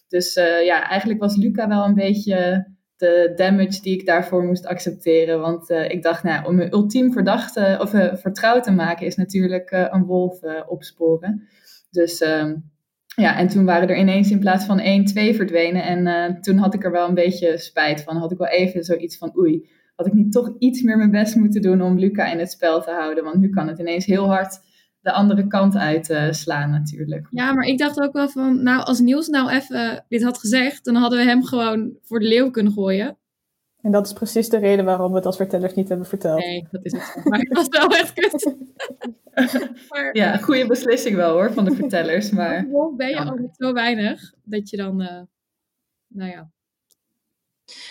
[0.07, 4.65] Dus eh, ja, eigenlijk was Luca wel een beetje de damage die ik daarvoor moest
[4.65, 5.39] accepteren.
[5.39, 10.05] Want ik dacht, nou, om een ultiem verdachte of vertrouwd te maken, is natuurlijk een
[10.05, 11.47] wolf opsporen.
[11.89, 12.55] Dus ehm,
[13.15, 15.83] ja, en toen waren er ineens in plaats van één, twee verdwenen.
[15.83, 18.17] En toen had ik er wel een beetje spijt van.
[18.17, 21.35] Had ik wel even zoiets van, oei, had ik niet toch iets meer mijn best
[21.35, 23.23] moeten doen om Luca in het spel te houden.
[23.23, 24.59] Want nu kan het ineens heel hard
[25.01, 27.27] de andere kant uit eh, slaan natuurlijk.
[27.31, 30.85] Ja, maar ik dacht ook wel van, nou, als Niels nou even dit had gezegd,
[30.85, 33.17] dan hadden we hem gewoon voor de leeuw kunnen gooien.
[33.81, 36.39] En dat is precies de reden waarom we het als vertellers niet hebben verteld.
[36.39, 37.29] Nee, dat is het zo.
[37.29, 38.55] Maar het was wel echt kut.
[39.89, 42.31] maar Ja, goede beslissing wel hoor, van de vertellers.
[42.31, 43.33] Maar ben je Jammer.
[43.33, 45.21] al met zo weinig, dat je dan, eh,
[46.07, 46.51] nou ja.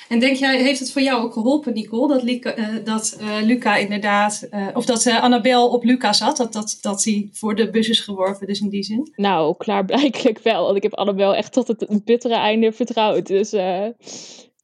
[0.09, 3.77] En denk jij, heeft het voor jou ook geholpen, Nicole, dat, eh, dat eh, Luca
[3.77, 7.89] inderdaad, eh, of dat Annabel op Luca zat, dat, dat, dat hij voor de bus
[7.89, 9.13] is geworpen, dus in die zin?
[9.17, 10.65] Nou, klaarblijkelijk wel.
[10.65, 13.27] Want ik heb Annabel echt tot het bittere einde vertrouwd.
[13.27, 13.51] Dus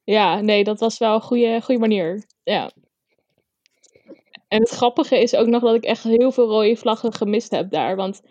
[0.03, 2.23] ja, nee, dat was wel een goede, goede manier.
[2.43, 2.71] Ja.
[4.47, 7.71] En het grappige is ook nog dat ik echt heel veel rode vlaggen gemist heb
[7.71, 7.95] daar.
[7.95, 8.21] Want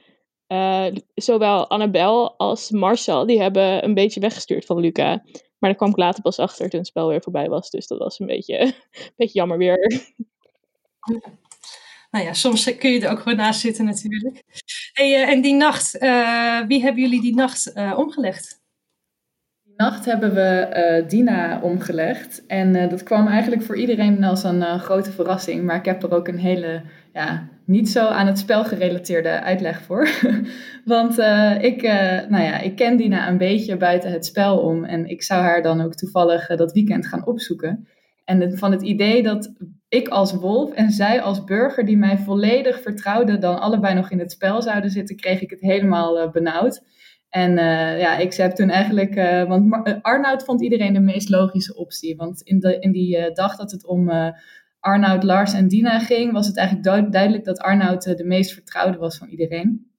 [1.15, 5.23] zowel Annabel als Marcel, die hebben een beetje weggestuurd van Luca.
[5.63, 7.71] Maar daar kwam ik later pas achter toen het spel weer voorbij was.
[7.71, 8.75] Dus dat was een beetje, een
[9.17, 10.03] beetje jammer weer.
[12.11, 14.43] Nou ja, soms kun je er ook gewoon naast zitten natuurlijk.
[14.93, 18.62] Hey, eh, en die nacht, eh, wie hebben jullie die nacht eh, omgelegd?
[19.83, 22.47] Nacht hebben we eh, Dina omgelegd.
[22.47, 25.65] En eh, dat kwam eigenlijk voor iedereen als een eh, grote verrassing.
[25.65, 29.83] Maar ik heb er ook een hele, ja, niet zo aan het spel gerelateerde uitleg
[29.83, 30.09] voor.
[30.85, 31.19] Want
[31.61, 31.83] ik,
[32.29, 34.85] nou ja, ik ken Dina een beetje buiten het spel om.
[34.85, 37.89] En ik zou haar dan ook toevallig dat weekend gaan opzoeken.
[38.25, 39.53] En van het idee dat
[39.89, 44.19] ik als wolf en zij als burger, die mij volledig vertrouwden, dan allebei nog in
[44.19, 46.83] het spel zouden zitten, kreeg ik het helemaal benauwd.
[47.33, 51.29] En eh, ja, ik heb toen eigenlijk, eh, want eh, Arnoud vond iedereen de meest
[51.29, 52.17] logische optie.
[52.17, 54.11] Want in, de, in die dag dat het om
[54.81, 58.99] Arnoud, Lars en Dina ging, was het eigenlijk du- duidelijk dat Arnoud de meest vertrouwde
[58.99, 59.91] was van iedereen.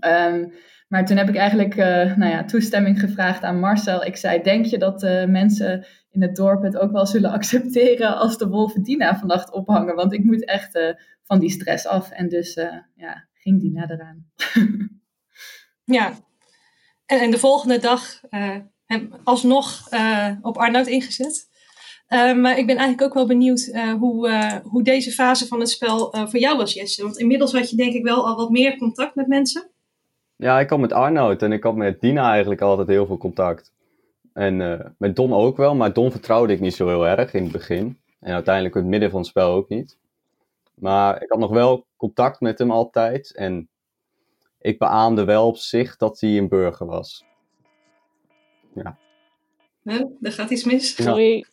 [0.00, 0.48] Ehm,
[0.88, 1.76] maar toen heb ik eigenlijk
[2.16, 4.04] nou ja, toestemming gevraagd aan Marcel.
[4.04, 8.38] Ik zei, denk je dat mensen in het dorp het ook wel zullen accepteren als
[8.38, 9.94] de wolven Dina vannacht ophangen?
[9.94, 12.10] Want ik moet echt van die stress af.
[12.10, 12.54] En dus
[12.94, 14.26] ja, ging Dina eraan.
[15.84, 16.12] Ja.
[17.08, 18.20] En, de volgende dag
[18.86, 21.48] heb alsnog uh, op Arnoud ingezet.
[22.08, 26.14] Uh, maar ik ben eigenlijk ook wel benieuwd hoe, hoe deze fase van het spel
[26.28, 27.02] voor jou was, Jesse.
[27.02, 29.70] Want inmiddels had je denk ik wel al wat meer contact met mensen.
[30.36, 33.72] Ja, ik had met Arnoud en ik had met Dina eigenlijk altijd heel veel contact.
[34.32, 34.56] En
[34.98, 37.98] met Don ook wel, maar Don vertrouwde ik niet zo heel erg in het begin.
[38.20, 39.98] En uiteindelijk in het midden van het spel ook niet.
[40.74, 43.34] Maar ik had nog wel contact met hem altijd.
[43.34, 43.68] En
[44.60, 47.24] ik beaamde wel op zich dat hij een burger was.
[48.74, 48.98] Ja.
[49.82, 50.94] Nou, daar gaat iets mis.
[50.94, 51.44] Sorry.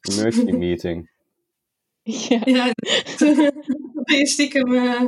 [0.00, 1.10] Emergency meeting.
[2.02, 2.40] Ja.
[2.44, 2.72] Ja,
[3.18, 3.34] dan
[4.04, 5.02] ben je stiekem uh,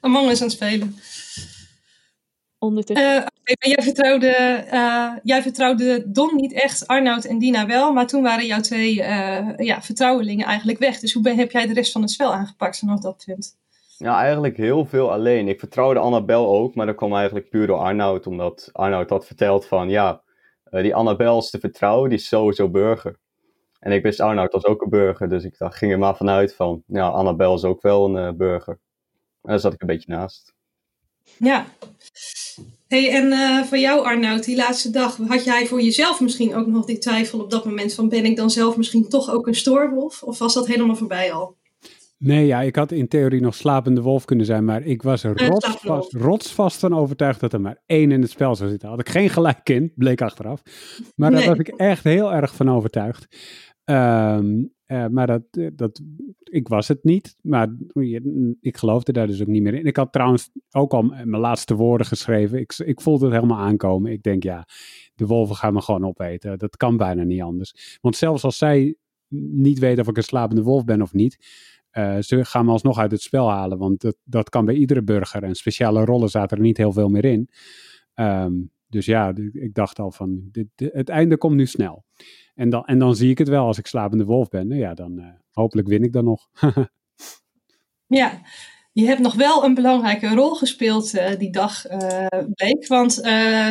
[0.00, 0.96] Among Us aan het spelen.
[2.58, 3.06] Ondertussen.
[3.06, 8.06] Uh, okay, jij, vertrouwde, uh, jij vertrouwde Don niet echt, Arnoud en Dina wel, maar
[8.06, 10.98] toen waren jouw twee uh, ja, vertrouwelingen eigenlijk weg.
[10.98, 13.56] Dus hoe ben, heb jij de rest van het spel aangepakt vanaf dat punt?
[14.04, 15.48] Ja, eigenlijk heel veel alleen.
[15.48, 19.66] Ik vertrouwde Annabel ook, maar dat kwam eigenlijk puur door Arnoud, omdat Arnoud had verteld
[19.66, 20.22] van, ja,
[20.70, 23.16] die Annabel is te vertrouwen, die is sowieso burger.
[23.78, 26.54] En ik wist Arnoud was ook een burger, dus ik dacht, ging er maar vanuit
[26.54, 28.78] van, ja, Annabel is ook wel een burger.
[29.42, 30.54] En daar zat ik een beetje naast.
[31.38, 31.66] Ja.
[32.86, 36.66] Hey, en uh, voor jou Arnoud, die laatste dag, had jij voor jezelf misschien ook
[36.66, 39.54] nog die twijfel op dat moment van ben ik dan zelf misschien toch ook een
[39.54, 40.22] stoorwolf?
[40.22, 41.56] Of was dat helemaal voorbij al?
[42.18, 46.12] Nee, ja, ik had in theorie nog slapende wolf kunnen zijn, maar ik was rotsvast,
[46.12, 48.88] rotsvast van overtuigd dat er maar één in het spel zou zitten.
[48.88, 50.62] Had ik geen gelijk in, bleek achteraf.
[51.16, 51.48] Maar daar Nee.
[51.48, 53.26] was ik echt heel erg van overtuigd.
[53.84, 56.02] Ehm, eh, maar dat, eh, dat,
[56.42, 57.76] ik was het niet, maar
[58.60, 59.86] ik geloofde daar dus ook niet meer in.
[59.86, 62.58] Ik had trouwens ook al mijn laatste woorden geschreven.
[62.60, 64.12] Ik, ik voelde het helemaal aankomen.
[64.12, 64.66] Ik denk, ja,
[65.14, 66.58] de wolven gaan me gewoon opeten.
[66.58, 67.98] Dat kan bijna niet anders.
[68.00, 68.96] Want zelfs als zij
[69.52, 71.36] niet weten of ik een slapende wolf ben of niet,
[71.94, 73.78] eh, ze gaan me alsnog uit het spel halen.
[73.78, 75.42] Want dat, dat kan bij iedere burger.
[75.42, 77.48] En speciale rollen zaten er niet heel veel meer in.
[78.14, 78.52] Ehm,
[78.88, 82.04] dus ja, ik dacht al van, dit, het einde komt nu snel.
[82.54, 84.68] En dan, en dan zie ik het wel als ik slapende wolf ben.
[84.68, 86.48] Nou ja, dan eh, hopelijk win ik dan nog.
[88.06, 88.40] Ja,
[88.92, 92.86] je hebt nog wel een belangrijke rol gespeeld eh, die dag, eh Bleek.
[92.86, 93.20] Want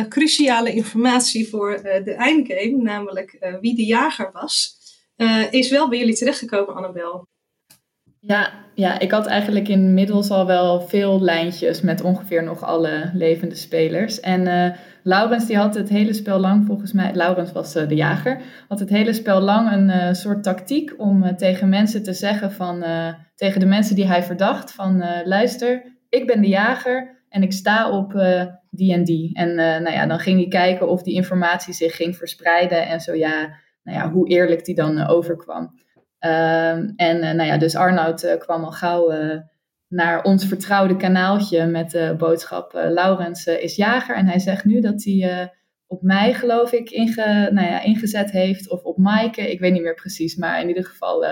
[0.08, 4.78] cruciale informatie voor de eindgame, namelijk wie de jager was,
[5.50, 7.28] is wel bij jullie terechtgekomen, Annabel.
[8.26, 13.54] Ja, ja, ik had eigenlijk inmiddels al wel veel lijntjes met ongeveer nog alle levende
[13.54, 14.20] spelers.
[14.20, 17.94] En eh Laurens die had het hele spel lang, volgens mij, Laurens was eh, de
[17.94, 22.52] jager, had het hele spel lang een eh, soort tactiek om tegen mensen te zeggen
[22.52, 22.84] van,
[23.34, 27.90] tegen de mensen die hij verdacht van, luister, ik ben de jager en ik sta
[27.90, 28.12] op
[28.70, 29.34] die en die.
[29.34, 33.14] En nou ja, dan ging hij kijken of die informatie zich ging verspreiden en zo
[33.14, 35.83] ja, nou ja, hoe eerlijk die dan overkwam.
[36.24, 39.40] Ehm, en eh, nou ja, dus Arnoud eh, kwam al gauw eh,
[39.88, 44.16] naar ons vertrouwde kanaaltje met de boodschap Laurens is jager.
[44.16, 45.52] En hij zegt nu dat hij
[45.86, 46.90] op mij, geloof ik,
[47.50, 48.70] nou ja, ingezet heeft.
[48.70, 50.36] Of op Maaike, ik weet niet meer precies.
[50.36, 51.24] Maar in ieder geval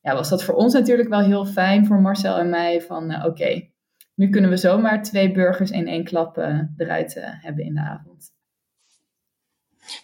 [0.00, 2.80] ja, was dat voor ons natuurlijk wel heel fijn, voor Marcel en mij.
[2.80, 3.68] Van oké,
[4.14, 6.36] nu kunnen we zomaar twee burgers in één klap
[6.76, 8.35] eruit hebben in de avond.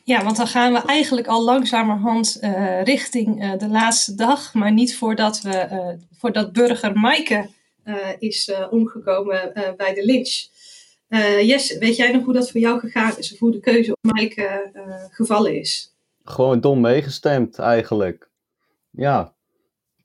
[0.05, 4.55] Ja, want dan gaan we eigenlijk al langzamerhand eh, richting eh, de laatste dag.
[4.55, 7.49] Maar niet voordat, we, eh, voordat burger Maaike
[8.18, 10.51] is omgekomen bij de lynch.
[11.47, 13.33] Jesse, weet jij nog hoe dat voor jou gegaan is?
[13.33, 14.71] Of hoe de keuze op Maaike
[15.11, 15.95] gevallen is?
[16.25, 18.31] Gewoon dom meegestemd eigenlijk.
[18.90, 19.35] Ja,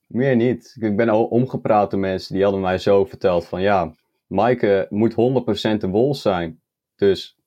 [0.08, 0.76] meer niet.
[0.80, 3.94] Ik ben al omgepraat door mensen die hadden mij zo verteld van ja,
[4.28, 5.16] Maaike moet 100%
[5.84, 6.62] een wolf zijn.
[6.96, 7.38] Dus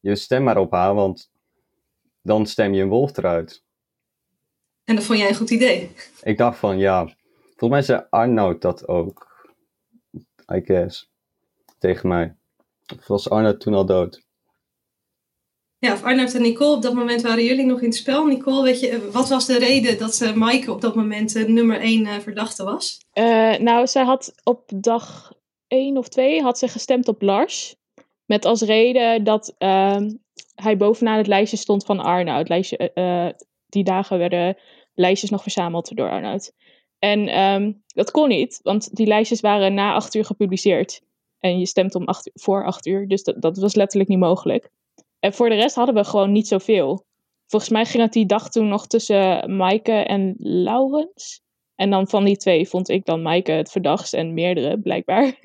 [0.00, 1.30] je stem maar op haar, want
[2.22, 3.62] dan stem je een wolf eruit.
[4.84, 5.90] En dat vond jij een goed idee.
[6.22, 7.06] Ik dacht van ja,
[7.56, 9.26] volgens mij zei Arnoud dat ook.
[10.54, 11.10] I guess.
[11.78, 12.36] Tegen mij.
[12.96, 14.26] Of was Arnoud toen al dood?
[15.80, 18.26] Ja, of Arnoud en Nicole, op dat moment waren jullie nog in het spel.
[18.26, 21.80] Nicole, weet je, wat was de reden dat eh Maaike op dat moment eh, nummer
[21.80, 22.98] één eh, verdachte was?
[23.12, 25.32] Eh, nou, zij had op dag
[25.66, 27.76] 1 of 2 had ze gestemd op Lars.
[28.24, 30.10] Met als reden dat ehm,
[30.62, 32.48] hij bovenaan het lijstje stond van Arnoud.
[32.48, 33.34] Lijstje, eh, eh,
[33.68, 34.56] die dagen werden
[34.94, 36.52] lijstjes nog verzameld door Arnoud.
[36.98, 41.00] En ehm, dat kon niet, want die lijstjes waren na 8 uur gepubliceerd.
[41.38, 44.70] En je stemt om acht, voor 8 uur, dus dat, dat was letterlijk niet mogelijk.
[45.20, 47.06] En voor de rest hadden we gewoon niet zoveel.
[47.46, 51.42] Volgens mij ging het die dag toen nog tussen Maaike en Laurens.
[51.74, 55.32] En dan van die twee vond ik dan Maaike het verdachtst en meerdere, blijkbaar.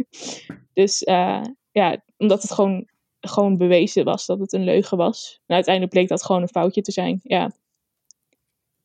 [0.74, 2.88] Dus eh, ja, omdat het gewoon,
[3.28, 5.42] gewoon bewezen was dat het een leugen was.
[5.46, 7.20] En uiteindelijk bleek dat gewoon een foutje te zijn.
[7.24, 7.52] Ja.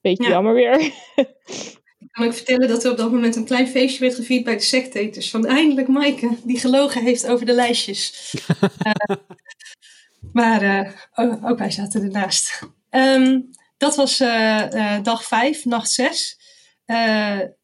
[0.01, 0.29] Beetje Ja.
[0.29, 0.81] jammer weer.
[2.01, 4.55] Ik kan ook vertellen dat er op dat moment een klein feestje werd gevierd bij
[4.55, 5.31] de sectators.
[5.31, 8.35] Van eindelijk Maaike, die gelogen heeft over de lijstjes.
[8.79, 9.17] Eh,
[10.33, 12.63] Maar uh, ook wij zaten ernaast.
[12.91, 16.39] Um, dat was uh, dag vijf, nacht zes.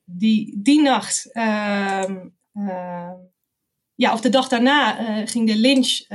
[0.04, 2.28] die, die nacht, ehm,
[3.94, 4.92] ja, of de dag daarna,
[5.26, 6.06] ging de lynch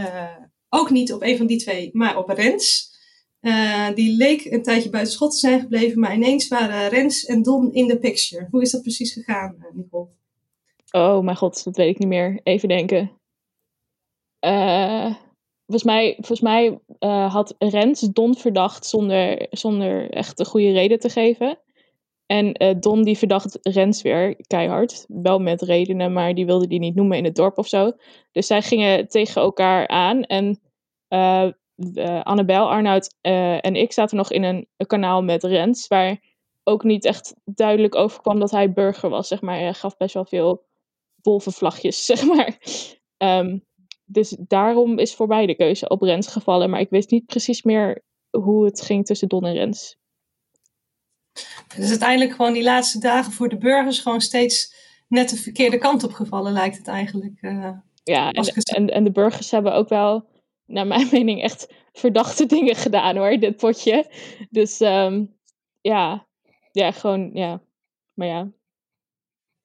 [0.70, 2.88] ook niet op een van die twee, maar op Rens.
[3.96, 7.74] die leek een tijdje buiten schot te zijn gebleven, maar ineens waren Rens en Don
[7.74, 8.48] in de picture.
[8.52, 10.08] Hoe is dat precies gegaan, Nicole?
[10.92, 12.40] Oh mijn god, dat weet ik niet meer.
[12.44, 13.12] Even denken.
[14.46, 15.16] Uh,
[15.66, 16.80] volgens mij, volgens mij
[17.28, 21.58] had Rens Don verdacht zonder, zonder echt een goede reden te geven.
[22.32, 25.06] En uh, Don die verdacht Rens weer keihard.
[25.08, 27.92] Wel met redenen, maar die wilde die niet noemen in het dorp of zo.
[28.32, 30.24] Dus zij gingen tegen elkaar aan.
[30.24, 30.60] En
[31.10, 31.50] uh,
[32.24, 35.88] Annabel, Arnoud en ik zaten nog in een, kanaal met Rens.
[35.88, 36.20] Waar
[36.64, 39.28] ook niet echt duidelijk overkwam dat hij burger was.
[39.28, 39.58] Zeg maar.
[39.58, 40.66] Hij gaf best wel veel
[41.22, 42.58] wolvenvlagjes, zeg maar.
[43.18, 43.66] Um,
[44.06, 46.70] dus daarom is voor mij de keuze op Rens gevallen.
[46.70, 49.99] Maar ik weet niet precies meer hoe het ging tussen Don en Rens.
[51.76, 54.74] Dus uiteindelijk gewoon die laatste dagen voor de burgers gewoon steeds
[55.08, 57.38] net de verkeerde kant op gevallen, lijkt het eigenlijk.
[57.42, 57.70] Uh,
[58.04, 60.30] ja, en, en, en, de burgers hebben ook wel,
[60.66, 64.12] naar mijn mening, echt verdachte dingen gedaan hoor, dit potje.
[64.50, 65.38] Dus um,
[65.82, 66.28] ja,
[66.72, 67.62] ja, gewoon, ja.
[68.14, 68.48] Maar ja,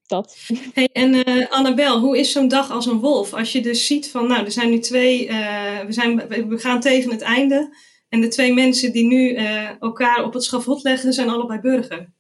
[0.06, 0.37] dat.
[0.74, 3.34] Hey, en uh, Annabel, hoe is zo'n dag als een wolf?
[3.34, 6.80] Als je dus ziet van, nou, er zijn nu twee, uh, we, zijn, we gaan
[6.80, 7.76] tegen het einde.
[8.14, 12.12] En de twee mensen die nu uh, elkaar op het schavot leggen, zijn allebei burger.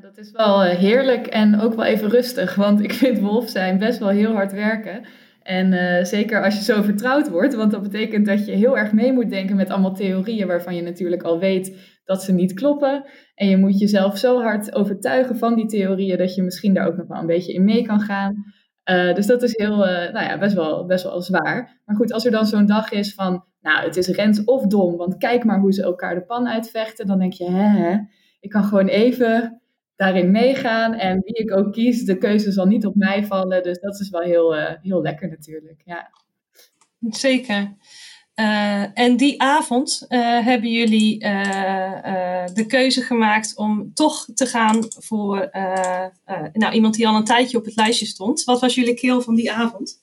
[0.00, 2.54] Dat is wel heerlijk en ook wel even rustig.
[2.54, 5.06] Want ik vind wolf zijn best wel heel hard werken.
[5.42, 8.92] En uh, zeker als je zo vertrouwd wordt, want dat betekent dat je heel erg
[8.92, 13.04] mee moet denken met allemaal theorieën waarvan je natuurlijk al weet dat ze niet kloppen.
[13.34, 16.96] En je moet jezelf zo hard overtuigen van die theorieën dat je misschien daar ook
[16.96, 18.44] nog wel een beetje in mee kan gaan.
[18.90, 21.80] Uh, dus dat is heel, uh, nou ja, best wel, best wel zwaar.
[21.84, 24.96] Maar goed, als er dan zo'n dag is van, nou, het is Rens of Dom,
[24.96, 27.98] want kijk maar hoe ze elkaar de pan uitvechten, dan denk je, hè, hè
[28.40, 29.60] ik kan gewoon even
[29.96, 30.94] daarin meegaan.
[30.94, 33.62] En wie ik ook kies, de keuze zal niet op mij vallen.
[33.62, 35.82] Dus dat is wel heel, uh, heel lekker natuurlijk.
[35.84, 36.10] Ja.
[37.00, 37.76] Zeker.
[38.40, 41.18] Uh, en die avond uh, hebben jullie
[42.54, 45.50] de keuze gemaakt om toch te gaan voor
[46.52, 48.44] nou, iemand die al een tijdje op het lijstje stond.
[48.44, 50.02] Wat was jullie keel van die avond?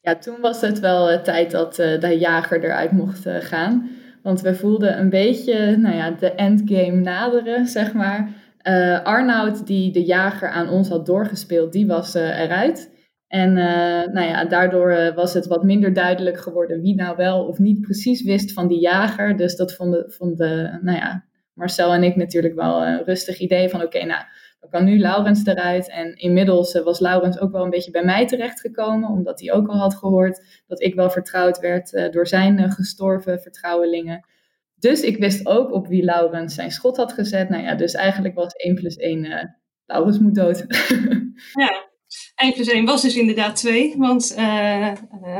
[0.00, 3.90] Ja, toen was het wel tijd dat de jager eruit mocht gaan.
[4.22, 8.32] Want we voelden een beetje nou ja, de endgame naderen, zeg maar.
[9.02, 12.90] Arnoud, die de jager aan ons had doorgespeeld, die was eruit.
[13.36, 17.58] En uh, nou ja, daardoor was het wat minder duidelijk geworden wie nou wel of
[17.58, 19.36] niet precies wist van die jager.
[19.36, 23.82] Dus dat vonden, vonden nou ja, Marcel en ik natuurlijk wel een rustig idee van
[23.82, 24.24] oké, nou,
[24.60, 25.90] dan kan nu Laurens eruit.
[25.90, 29.78] En inmiddels was Laurens ook wel een beetje bij mij terechtgekomen, omdat hij ook al
[29.78, 34.24] had gehoord dat ik wel vertrouwd werd door zijn gestorven vertrouwelingen.
[34.78, 37.48] Dus ik wist ook op wie Laurens zijn schot had gezet.
[37.48, 39.48] Nou ja, dus eigenlijk was 1 plus 1, uh, eh,
[39.86, 40.64] Laurens moet dood.
[41.62, 41.85] ja,
[42.36, 44.92] 1 plus 1 was dus inderdaad 2, want uh,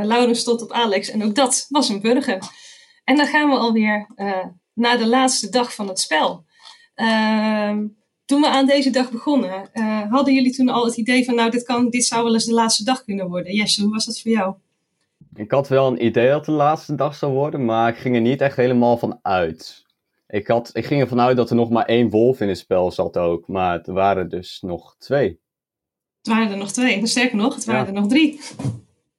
[0.02, 2.38] Laurens stond op Alex en ook dat was een burger.
[3.04, 6.44] En dan gaan we alweer uh, naar de laatste dag van het spel.
[6.94, 7.86] Ehm,
[8.24, 9.70] toen we aan deze dag begonnen,
[10.10, 12.52] hadden jullie toen al het idee van, nou, dit, kan, dit zou wel eens de
[12.52, 13.54] laatste dag kunnen worden.
[13.54, 14.54] Jesse, hoe was dat voor jou?
[15.34, 18.14] Ik had wel een idee dat het de laatste dag zou worden, maar ik ging
[18.14, 19.84] er niet echt helemaal van uit.
[20.28, 22.90] Ik, had, ik ging ervan uit dat er nog maar één wolf in het spel
[22.90, 25.40] zat ook, maar het waren dus nog twee.
[26.26, 28.40] Het waren er nog twee, sterker nog, het waren er nog drie.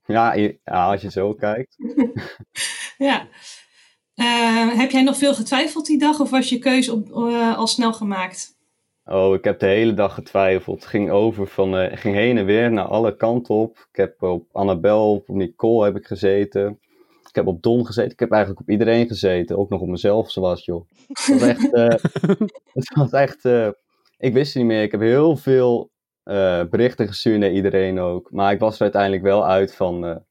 [0.05, 1.75] Ja, ja, als je zo kijkt.
[3.09, 3.27] ja.
[4.15, 7.67] Uh, heb jij nog veel getwijfeld die dag of was je keuze op, uh, al
[7.67, 8.55] snel gemaakt?
[9.05, 10.79] Oh, ik heb de hele dag getwijfeld.
[10.79, 13.87] Het ging over van, uh, ging heen en weer naar alle kanten op.
[13.91, 16.79] Ik heb op Annabel, op Nicole heb ik gezeten.
[17.29, 18.11] Ik heb op Don gezeten.
[18.11, 19.57] Ik heb eigenlijk op iedereen gezeten.
[19.57, 20.89] Ook nog op mezelf, zoals joh.
[21.07, 21.87] Het was echt, uh,
[22.73, 23.69] het was echt uh,
[24.17, 24.81] ik wist het niet meer.
[24.81, 25.91] Ik heb heel veel
[26.69, 28.31] berichten gestuurd naar iedereen ook.
[28.31, 30.23] Maar ik was er uiteindelijk wel uit van,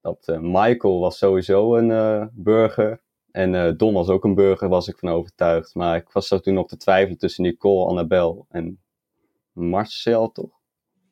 [0.00, 3.00] dat Michael was sowieso een burger.
[3.30, 5.74] En uh, Don was ook een burger, was ik van overtuigd.
[5.74, 8.80] Maar ik was zo toen nog te twijfelen tussen Nicole, Annabel en
[9.52, 10.50] Marcel, toch?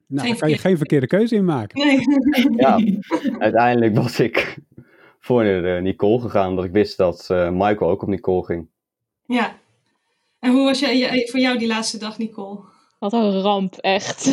[0.06, 1.86] Nou, daar kan je geen verkeerde keuze in maken.
[1.86, 1.98] Nee.
[2.56, 2.80] Ja,
[3.38, 4.58] uiteindelijk was ik
[5.18, 8.68] voor uh, Nicole gegaan, omdat ik wist dat uh, Michael ook op Nicole ging.
[9.26, 9.58] Ja.
[10.38, 12.60] En hoe was jij, voor jou die laatste dag, Nicole?
[13.00, 14.26] Wat een ramp, echt.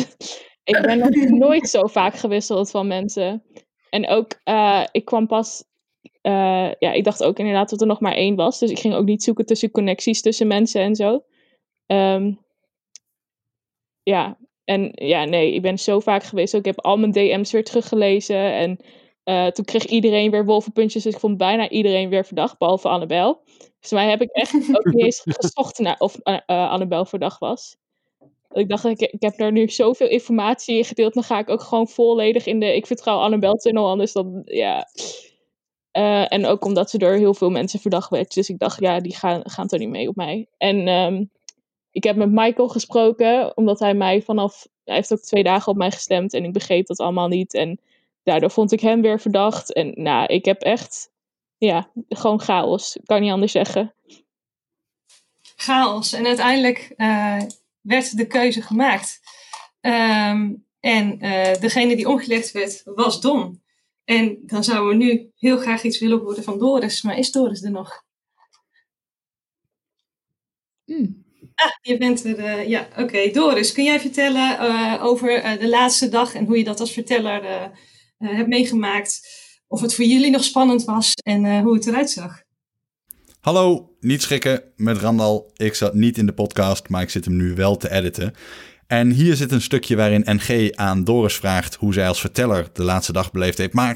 [0.64, 1.10] ik ben nog
[1.46, 3.42] nooit zo vaak gewisseld van mensen.
[3.90, 4.40] En ook,
[4.92, 5.64] ik kwam pas
[6.22, 8.58] uh, ja, ik dacht ook inderdaad dat er nog maar één was.
[8.58, 11.24] Dus ik ging ook niet zoeken tussen connecties tussen mensen en zo.
[11.86, 12.38] Um,
[14.02, 16.54] ja, en ja, nee, ik ben zo vaak geweest.
[16.54, 18.52] Ik heb al mijn DM's weer teruggelezen.
[18.52, 18.78] En
[19.28, 23.42] Eh, toen kreeg iedereen weer wolvenpuntjes, dus ik vond bijna iedereen weer verdacht, behalve Annabel.
[23.80, 27.76] Dus mij heb ik echt ook niet eens gezocht naar of Annabel verdacht was.
[28.48, 31.62] Ik dacht, ik, ik heb er nu zoveel informatie in gedeeld, dan ga ik ook
[31.62, 34.88] gewoon volledig in de ik vertrouw Annabel tunnel, anders dan, ja...
[35.92, 38.34] Uh, en ook omdat ze door heel veel mensen verdacht werd.
[38.34, 40.46] Dus ik dacht, ja, die gaan, gaan toch niet mee op mij.
[40.58, 41.30] En um,
[41.90, 44.66] ik heb met Michael gesproken, omdat hij mij vanaf.
[44.84, 47.54] Hij heeft ook twee dagen op mij gestemd en ik begreep dat allemaal niet.
[47.54, 47.80] En
[48.22, 49.72] daardoor vond ik hem weer verdacht.
[49.72, 51.10] En nou, ik heb echt.
[51.56, 52.98] Ja, gewoon chaos.
[53.04, 53.94] Kan niet anders zeggen.
[55.56, 56.12] Chaos.
[56.12, 57.42] En uiteindelijk uh,
[57.88, 59.20] werd de keuze gemaakt.
[59.80, 63.62] Um, en uh, degene die omgelegd werd, was Don.
[64.04, 67.02] En dan zouden we nu heel graag iets willen horen van Doris.
[67.02, 68.04] Maar is Doris er nog?
[70.84, 71.26] Mm.
[71.54, 72.38] Ah, je bent er.
[72.38, 73.02] Uh, ja, oké.
[73.02, 73.30] Okay.
[73.30, 77.70] Doris, kun jij vertellen uh, over de laatste dag en hoe je dat als verteller
[78.18, 79.20] hebt meegemaakt?
[79.66, 82.46] Of het voor jullie nog spannend was en hoe het eruit zag?
[83.40, 85.50] Hallo, niet schrikken met Randal.
[85.56, 88.34] Ik zat niet in de podcast, maar ik zit hem nu wel te editen.
[88.86, 92.82] En hier zit een stukje waarin NG aan Doris vraagt hoe zij als verteller de
[92.82, 93.72] laatste dag beleefd heeft.
[93.72, 93.94] Maar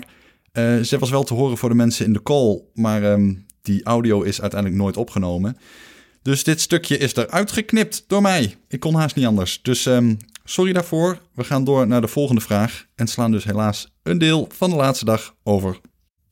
[0.53, 3.85] uh, ze was wel te horen voor de mensen in de call, maar um, die
[3.85, 5.57] audio is uiteindelijk nooit opgenomen.
[6.23, 8.57] Dus dit stukje is eruit geknipt door mij.
[8.69, 9.63] Ik kon haast niet anders.
[9.63, 11.19] Dus um, sorry daarvoor.
[11.35, 14.77] We gaan door naar de volgende vraag en slaan dus helaas een deel van de
[14.77, 15.81] laatste dag over.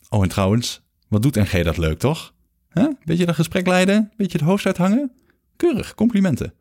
[0.08, 2.32] Oh, en trouwens, wat doet NG dat leuk, toch?
[2.72, 2.88] Huh?
[3.04, 5.12] Beetje dat gesprek leiden, beetje het hoofd uithangen.
[5.56, 6.54] Keurig, complimenten.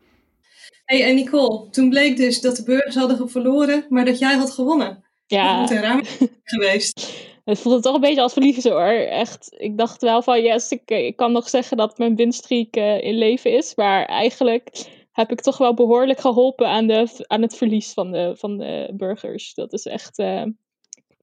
[0.85, 4.51] Hey, en Nicole, toen bleek dus dat de burgers hadden verloren, maar dat jij had
[4.51, 5.03] gewonnen.
[5.27, 5.51] Ja.
[5.51, 6.01] Dat moet een raam
[6.43, 7.27] geweest.
[7.45, 9.07] Het voelde toch een beetje als verliezen hoor.
[9.07, 13.03] Echt, ik dacht wel van yes, ik, ik kan nog zeggen dat mijn winstreek uh,
[13.03, 13.75] in leven is.
[13.75, 18.35] Maar eigenlijk heb ik toch wel behoorlijk geholpen aan, de, aan het verlies van de,
[18.37, 19.53] van de burgers.
[19.53, 20.43] Dat is echt, uh,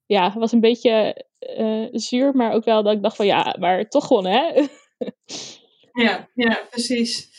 [0.07, 1.25] ja, was een beetje
[1.59, 4.65] uh, zuur, maar ook wel dat ik dacht van ja, maar toch gewonnen hè.
[6.05, 7.35] ja, ja, precies.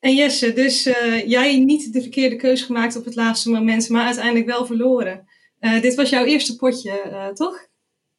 [0.00, 4.04] En Jesse, dus uh, jij niet de verkeerde keuze gemaakt op het laatste moment, maar
[4.04, 5.28] uiteindelijk wel verloren.
[5.60, 7.68] Uh, dit was jouw eerste potje, uh, toch?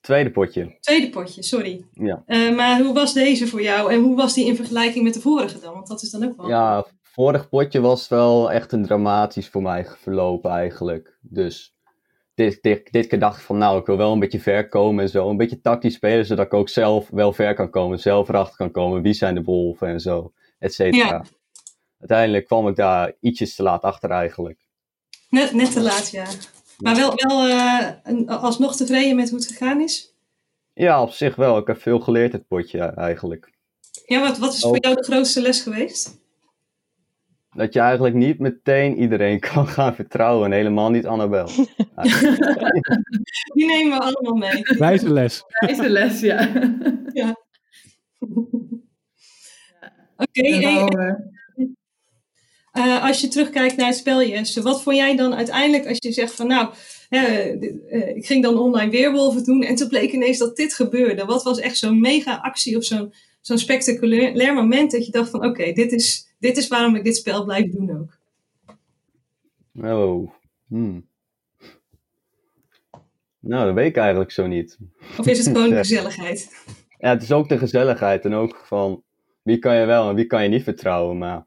[0.01, 0.77] Tweede potje.
[0.79, 1.85] Tweede potje, sorry.
[1.91, 2.23] Ja.
[2.55, 5.59] maar hoe was deze voor jou en hoe was die in vergelijking met de vorige
[5.59, 5.73] dan?
[5.73, 6.49] Want dat is dan ook wel.
[6.49, 11.17] Ja, vorig potje was wel echt een dramatisch voor mij verlopen eigenlijk.
[11.21, 11.74] Dus
[12.35, 15.03] dit, dit, dit keer dacht ik van nou, ik wil wel een beetje ver komen
[15.03, 15.29] en zo.
[15.29, 17.99] Een beetje tactisch spelen, zodat ik ook zelf wel ver kan komen.
[17.99, 19.01] Zelf erachter kan komen.
[19.01, 21.07] Wie zijn de wolven en zo, et cetera.
[21.07, 21.23] Ja
[21.99, 24.59] uiteindelijk kwam ik daar ietsjes te laat achter eigenlijk.
[25.29, 26.25] Net, net te laat, ja.
[26.77, 30.13] Maar wel, wel uh, alsnog tevreden met hoe het gegaan is?
[30.73, 31.57] Ja, op zich wel.
[31.57, 33.53] Ik heb veel geleerd het potje eigenlijk.
[34.05, 36.23] Ja, wat, wat is voor jou de grootste les geweest?
[37.55, 40.45] Dat je eigenlijk niet meteen iedereen kan gaan vertrouwen.
[40.45, 41.45] En helemaal niet Annabel.
[43.53, 44.61] Die nemen we allemaal mee.
[44.77, 45.43] Wijze les.
[45.59, 46.49] Wijze les, ja.
[47.13, 47.35] ja.
[50.17, 51.17] Oké, okay,
[52.77, 56.11] uh, als je terugkijkt naar het spel, Jesse, wat vond jij dan uiteindelijk als je
[56.11, 56.69] zegt van nou,
[57.09, 61.25] uh, ik ging dan online weerwolven doen en toen bleek ineens dat dit gebeurde.
[61.25, 63.13] Wat was echt zo'n mega actie of zo'n
[63.45, 67.03] zo'n spectaculair moment dat je dacht van oké, okay, dit, is, dit is waarom ik
[67.03, 68.17] dit spel blijf doen ook?
[69.85, 70.31] Oh,
[70.67, 71.07] hmm.
[73.39, 74.77] Nou, dat weet ik eigenlijk zo niet.
[75.17, 76.63] Of is het gewoon de gezelligheid?
[76.97, 79.03] Ja, het is ook de gezelligheid en ook van
[79.41, 81.45] wie kan je wel en wie kan je niet vertrouwen, maar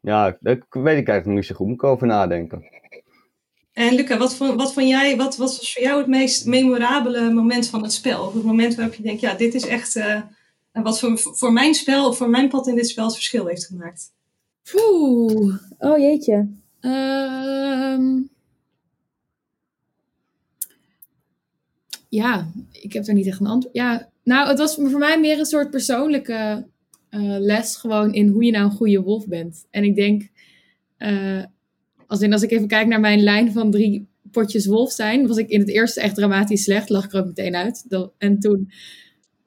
[0.00, 1.66] ja, daar weet ik eigenlijk niet zo goed.
[1.66, 2.64] Moet ik over nadenken.
[3.72, 7.32] En Luca, wat vond, wat vond jij, wat, wat was voor jou het meest memorabele
[7.32, 8.26] moment van het spel?
[8.26, 10.20] Of het moment waarop je denkt, ja, dit is echt uh,
[10.82, 13.66] wat voor, voor mijn spel of voor mijn pad in dit spel het verschil heeft
[13.66, 14.12] gemaakt?
[14.74, 16.48] Oeh, oh jeetje.
[16.80, 18.32] Um...
[22.08, 23.76] Ja, ik heb er niet echt een antwoord.
[23.76, 26.66] Ja, nou, het was voor mij meer een soort persoonlijke
[27.10, 29.66] uh, les gewoon in hoe je nou een goede wolf bent.
[29.70, 30.28] En ik denk,
[30.98, 31.44] uh,
[32.06, 35.36] als, in, als ik even kijk naar mijn lijn van drie potjes wolf zijn, was
[35.36, 37.84] ik in het eerste echt dramatisch slecht, lag ik er ook meteen uit.
[37.88, 38.70] Dat, en toen,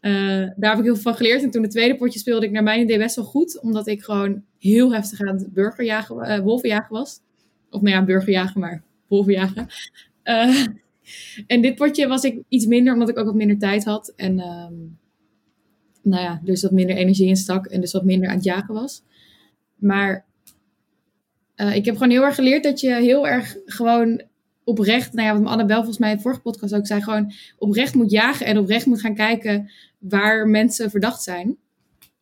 [0.02, 1.44] uh, daar heb ik heel veel van geleerd.
[1.44, 4.04] En toen de tweede potje speelde ik naar mijn idee best wel goed, omdat ik
[4.04, 7.20] gewoon heel heftig aan het burgerjagen, wolvenjagen was.
[7.70, 9.68] Of nou ja, burgerjagen, maar wolvenjagen.
[11.48, 14.14] en dit potje was ik iets minder, omdat ik ook wat minder tijd had.
[14.16, 14.98] En um,
[16.02, 18.74] nou ja, dus wat minder energie in stak en dus wat minder aan het jagen
[18.74, 19.04] was.
[19.76, 20.26] Maar
[21.56, 24.22] uh, ik heb gewoon heel erg geleerd dat je heel erg gewoon
[24.68, 27.96] oprecht, nou ja, wat Annabel volgens mij in de vorige podcast ook zei, gewoon oprecht
[27.96, 31.58] moet jagen en oprecht moet gaan kijken waar mensen verdacht zijn.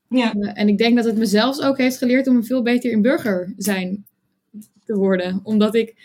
[0.10, 0.36] Ja.
[0.36, 3.02] Uh, en ik denk dat het mezelf ook heeft geleerd om een veel beter in
[3.02, 4.06] burger zijn
[4.86, 5.40] te worden.
[5.44, 5.96] Omdat ik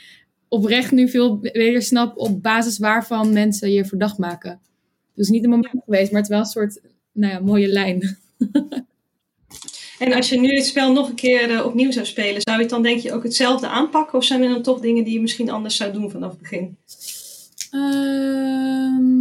[0.49, 4.61] oprecht nu veel beter snap op basis waarvan mensen je verdacht maken.
[5.15, 6.81] Dus niet een moment geweest, maar het is wel een soort
[7.13, 8.19] nou ja, mooie lijn.
[10.01, 12.63] En als je nu het spel nog een keer eh, opnieuw zou spelen, zou je
[12.63, 14.19] het dan denk je ook hetzelfde aanpakken?
[14.19, 16.77] Of zijn er dan toch dingen die je misschien anders zou doen vanaf het begin?
[17.71, 19.21] Ehm,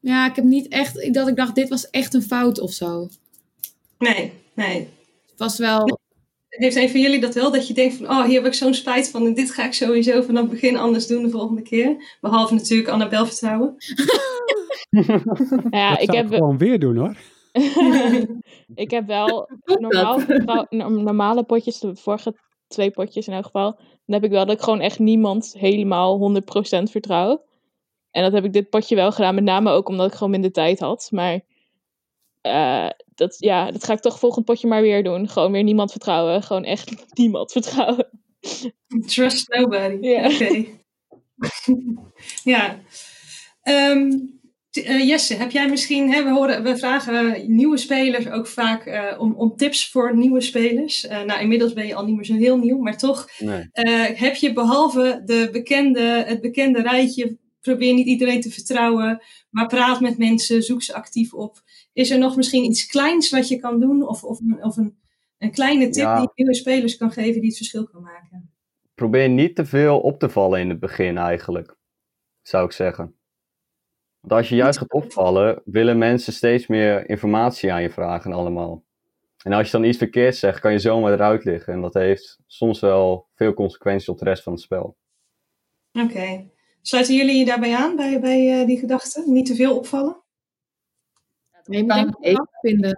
[0.00, 3.08] ja, ik heb niet echt dat ik dacht, dit was echt een fout of zo.
[3.98, 4.88] Nee, nee.
[5.30, 5.98] Het was wel.
[6.48, 7.50] Heeft een van jullie dat wel?
[7.50, 9.72] Dat je denkt van, oh, hier heb ik zo'n spijt van en dit ga ik
[9.72, 12.16] sowieso vanaf het begin anders doen de volgende keer.
[12.20, 13.74] Behalve natuurlijk Annabel vertrouwen.
[15.70, 17.16] Ja, dat ik zou heb, ik gewoon weer doen hoor.
[18.84, 20.20] ik heb wel normaal,
[20.88, 22.36] normale potjes, de vorige
[22.68, 23.72] twee potjes in elk geval.
[23.74, 26.34] Dan heb ik wel dat ik gewoon echt niemand helemaal
[26.80, 27.44] 100% vertrouw.
[28.10, 30.52] En dat heb ik dit potje wel gedaan, met name ook omdat ik gewoon minder
[30.52, 31.08] tijd had.
[31.10, 31.40] Maar
[32.40, 35.28] eh, dat, ja, dat ga ik toch volgend potje maar weer doen.
[35.28, 36.42] Gewoon weer niemand vertrouwen.
[36.42, 38.08] Gewoon echt niemand vertrouwen.
[39.06, 40.06] Trust nobody.
[40.06, 40.24] Ja.
[40.24, 40.64] Oké.
[42.54, 42.80] ja.
[43.62, 44.10] Ehm,
[44.76, 49.20] eh, Jesse, heb jij misschien, hè, we, horen, we vragen nieuwe spelers ook vaak eh,
[49.20, 51.06] om, om tips voor nieuwe spelers.
[51.06, 53.68] Eh, nou, inmiddels ben je al niet meer zo heel nieuw, maar toch Nee.
[54.14, 60.00] heb je behalve de bekende, het bekende rijtje, probeer niet iedereen te vertrouwen, maar praat
[60.00, 61.62] met mensen, zoek ze actief op.
[61.92, 64.98] Is er nog misschien iets kleins wat je kan doen of, of, een- of een,
[65.38, 66.14] een kleine tip Ja.
[66.14, 68.50] die je nieuwe spelers kan geven die het verschil kan maken?
[68.94, 71.76] Probeer niet te veel op te vallen in het begin eigenlijk,
[72.42, 73.15] zou ik zeggen.
[74.26, 78.82] Want als je juist gaat opvallen, willen mensen steeds meer informatie aan je vragen allemaal.
[79.42, 81.72] En als je dan iets verkeerd zegt, kan je zomaar eruit liggen.
[81.72, 84.96] En dat heeft soms wel veel consequenties op de rest van het spel.
[85.92, 86.50] Oké.
[86.82, 89.22] Sluiten jullie je daarbij aan, bij, bij eh, die gedachte?
[89.26, 90.22] Niet te veel opvallen?
[91.64, 91.86] Nee,
[92.60, 92.96] vinden.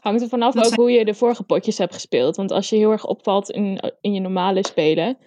[0.00, 2.36] Hangt er vanaf Dat ook hoe je de vorige potjes hebt gespeeld.
[2.36, 5.18] Want als je heel erg opvalt in, in je normale spelen.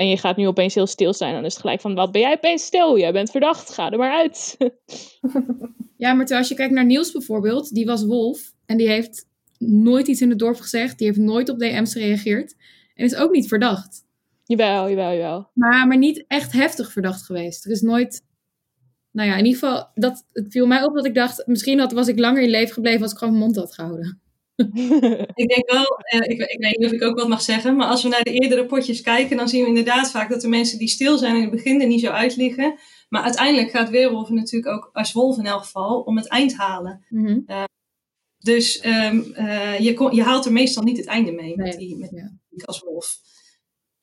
[0.00, 1.34] En je gaat nu opeens heel stil zijn.
[1.34, 2.98] Dan is het gelijk van, wat ben jij opeens stil?
[2.98, 4.56] Jij bent verdacht, ga er maar uit.
[5.96, 8.52] Ja, maar terwijl als je kijkt naar Niels bijvoorbeeld, die was wolf.
[8.66, 9.26] En die heeft
[9.58, 10.98] nooit iets in het dorp gezegd.
[10.98, 12.56] Die heeft nooit op DM's gereageerd.
[12.94, 14.04] En is ook niet verdacht.
[14.44, 15.50] jawel, jawel, jawel.
[15.54, 17.64] Maar, maar niet echt heftig verdacht geweest.
[17.64, 18.22] Er is nooit...
[19.10, 21.46] Nou ja, in ieder geval, dat, het viel mij op dat ik dacht...
[21.46, 24.20] Misschien had, was ik langer in leven gebleven als ik gewoon mijn mond had gehouden.
[25.34, 27.86] Ik denk wel, eh, ik, ik weet niet of ik ook wat mag zeggen, maar
[27.86, 30.78] als we naar de eerdere potjes kijken, dan zien we inderdaad vaak dat de mensen
[30.78, 32.78] die stil zijn in het begin er niet zo uitliggen.
[33.08, 37.04] Maar uiteindelijk gaat Weerwolf natuurlijk ook, als wolf in elk geval, om het eind halen.
[37.08, 37.40] Mhm.
[38.38, 41.96] Dus ehm, eh, je, kon- je haalt er meestal niet het einde mee met die,
[41.96, 42.32] met ja.
[42.48, 43.18] die als wolf.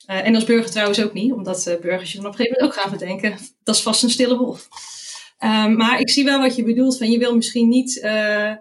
[0.06, 2.58] Eh, en als burger trouwens ook niet, omdat eh, burgers je dan op een gegeven
[2.60, 3.38] moment ook gaan verdenken.
[3.64, 4.68] Dat is vast een stille wolf.
[5.38, 6.98] Ehm, maar ik zie wel wat je bedoelt.
[6.98, 8.58] Van je wil misschien niet eh, eh, eh,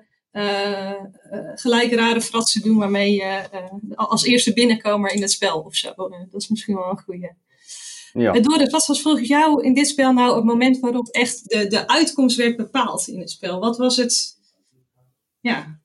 [1.54, 5.88] gelijk rare fratsen doen waarmee je eh, als eerste binnenkomer in het spel of zo.
[5.88, 7.34] Eh, dat is misschien wel een goede.
[8.12, 8.32] Ja.
[8.32, 11.88] Doris, wat was volgens jou in dit spel nou het moment waarop echt de, de
[11.88, 13.60] uitkomst werd bepaald in het spel?
[13.60, 14.34] Wat was het?
[15.40, 15.80] Ja,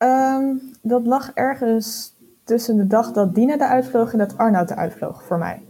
[0.00, 4.92] Ehm, dat lag ergens tussen de dag dat Dina eruit vloog en dat Arnoud eruit
[4.92, 5.62] vloog voor mij.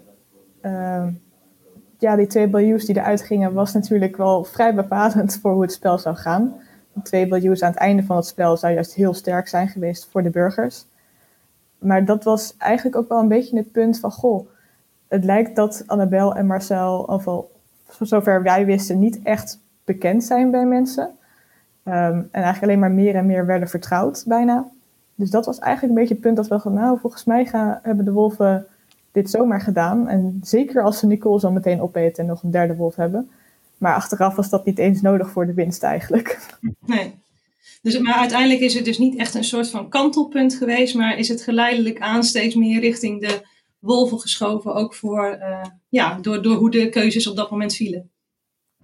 [0.60, 1.12] Ehm,
[1.98, 5.72] ja, die twee Baljoes die eruit gingen was natuurlijk wel vrij bepalend voor hoe het
[5.72, 6.54] spel zou gaan.
[7.02, 10.22] Twee Baljoes aan het einde van het spel zou juist heel sterk zijn geweest voor
[10.22, 10.86] de burgers.
[11.78, 14.48] Maar dat was eigenlijk ook wel een beetje het punt van, goh,
[15.08, 17.50] het lijkt dat Annabel en Marcel, ofwel
[17.86, 21.10] voor zover wij wisten, niet echt bekend zijn bij mensen.
[21.82, 24.68] Ehm, en eigenlijk alleen maar meer en meer werden vertrouwd, bijna.
[25.14, 27.48] Dus dat was eigenlijk een beetje het punt dat we gaan, nou, volgens mij
[27.82, 28.66] hebben de wolven
[29.12, 30.08] dit zomaar gedaan.
[30.08, 33.30] En zeker als ze Nicole zo meteen opeten en nog een derde wolf hebben.
[33.80, 36.38] Maar achteraf was dat niet eens nodig voor de winst eigenlijk.
[36.86, 37.14] nee.
[37.82, 41.28] Dus, maar uiteindelijk is het dus niet echt een soort van kantelpunt geweest, maar is
[41.28, 43.46] het geleidelijk aan steeds meer richting de
[43.78, 48.10] wolven geschoven, ook voor, eh, ja, door, door hoe de keuzes op dat moment vielen.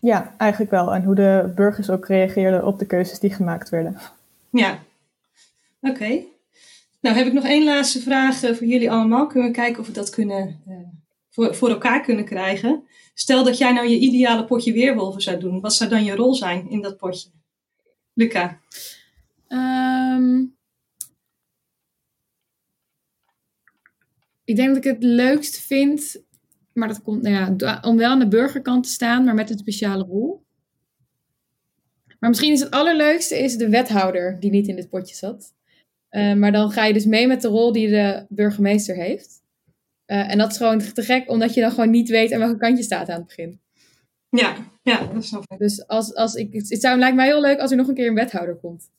[0.01, 0.95] Ja, eigenlijk wel.
[0.95, 3.99] En hoe de burgers ook reageerden op de keuzes die gemaakt werden.
[4.51, 4.79] Ja,
[5.81, 6.21] oké.
[7.01, 9.27] Nou heb ik nog één laatste vraag eh, voor jullie allemaal.
[9.27, 10.77] Kunnen we kijken of we dat kunnen, eh,
[11.37, 12.85] voor, voor elkaar kunnen krijgen.
[13.15, 15.61] Stel dat jij nou je ideale potje weerwolven zou doen.
[15.61, 17.31] Wat zou dan je rol zijn in dat potje?
[18.13, 18.61] Luca.
[19.49, 20.45] Ehm,
[24.45, 26.23] ik denk dat ik het leukst vind,
[26.73, 29.59] maar dat komt, nou ja, om wel aan de burgerkant te staan, maar met een
[29.59, 30.45] speciale rol.
[32.21, 35.55] Maar misschien is het allerleukste is de wethouder die niet in dit potje zat.
[36.09, 39.45] Eh, maar dan ga je dus mee met de rol die de burgemeester heeft.
[40.07, 42.59] Eh, en dat is gewoon te gek, omdat je dan gewoon niet weet aan welke
[42.59, 43.61] kant je staat aan het begin.
[44.29, 45.59] Ja, ja, dat snap ik.
[45.59, 48.09] Dus als, als ik, het zou, lijkt mij heel leuk als er nog een keer
[48.09, 48.91] een wethouder komt.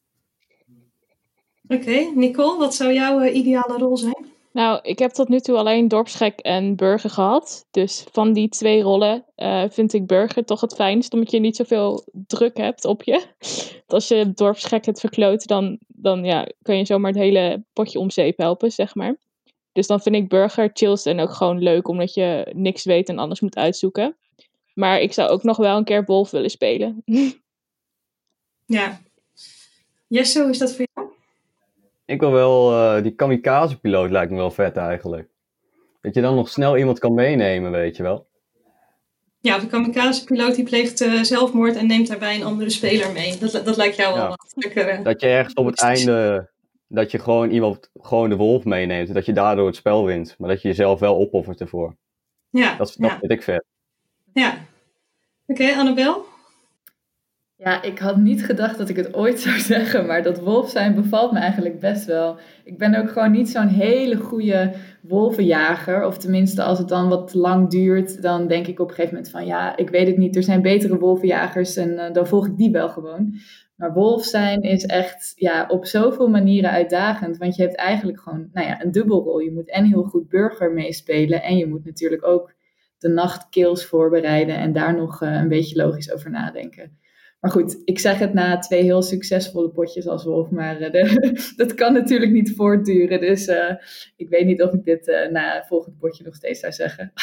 [1.68, 4.26] Oké, Nicole, wat zou jouw eh, ideale rol zijn?
[4.52, 7.68] Nou, ik heb tot nu toe alleen dorpsgek en burger gehad.
[7.72, 11.56] Dus van die twee rollen eh, vind ik burger toch het fijnst, omdat je niet
[11.56, 13.26] zoveel druk hebt op je.
[13.88, 18.10] als je dorpsgek het verkloot, dan, dan ja, kan je zomaar het hele potje om
[18.10, 19.16] zeep helpen, zeg maar.
[19.78, 23.18] Dus dan vind ik burger chills en ook gewoon leuk, omdat je niks weet en
[23.18, 24.16] alles moet uitzoeken.
[24.74, 27.04] Maar ik zou ook nog wel een keer Wolf willen spelen.
[28.66, 29.00] Ja.
[30.08, 31.08] Jesse, hoe is dat voor jou?
[32.06, 35.30] Ik wil wel, eh, die kamikaze-piloot lijkt me wel vet eigenlijk.
[36.02, 38.28] Dat je dan nog snel iemand kan meenemen, weet je wel.
[39.40, 43.38] Ja, de kamikaze-piloot die pleegt eh, zelfmoord en neemt daarbij een andere speler mee.
[43.38, 44.30] Dat, dat lijkt jou wel Ja.
[44.30, 44.88] wat lekker.
[44.88, 45.04] eh.
[45.04, 46.50] Dat je ergens op het einde,
[46.88, 49.08] dat je gewoon iemand, gewoon de wolf meeneemt.
[49.08, 50.36] en Dat je daardoor het spel wint.
[50.38, 51.96] Maar dat je jezelf wel opoffert ervoor.
[52.50, 53.18] Ja, Dat, dat ja.
[53.20, 53.64] vind ik vet.
[54.34, 54.58] ja.
[55.48, 56.26] Oké, Annabel?
[57.56, 60.96] Ja, ik had niet gedacht dat ik het ooit zou zeggen, maar dat wolf zijn
[60.96, 62.38] bevalt me eigenlijk best wel.
[62.64, 66.06] Ik ben ook gewoon niet zo'n hele goede wolvenjager.
[66.06, 69.32] Of tenminste, als het dan wat lang duurt, dan denk ik op een gegeven moment
[69.32, 70.36] van ja, ik weet het niet.
[70.36, 73.34] Er zijn betere wolvenjagers en eh, dan volg ik die wel gewoon.
[73.78, 77.38] Maar wolf zijn is echt ja, op zoveel manieren uitdagend.
[77.38, 79.40] Want je hebt eigenlijk gewoon nou ja, een dubbelrol.
[79.40, 81.44] Je moet en heel goed burger meespelen.
[81.44, 82.54] En je moet natuurlijk ook
[82.98, 84.56] de nachtkills voorbereiden.
[84.56, 86.98] En daar nog eh, een beetje logisch over nadenken.
[87.40, 90.50] Maar goed, ik zeg het na twee heel succesvolle potjes als wolf.
[90.50, 91.16] Maar eh,
[91.56, 93.20] dat kan natuurlijk niet voortduren.
[93.20, 93.76] Dus eh,
[94.16, 97.14] ik weet niet of ik dit na het volgende potje nog steeds zou zeggen.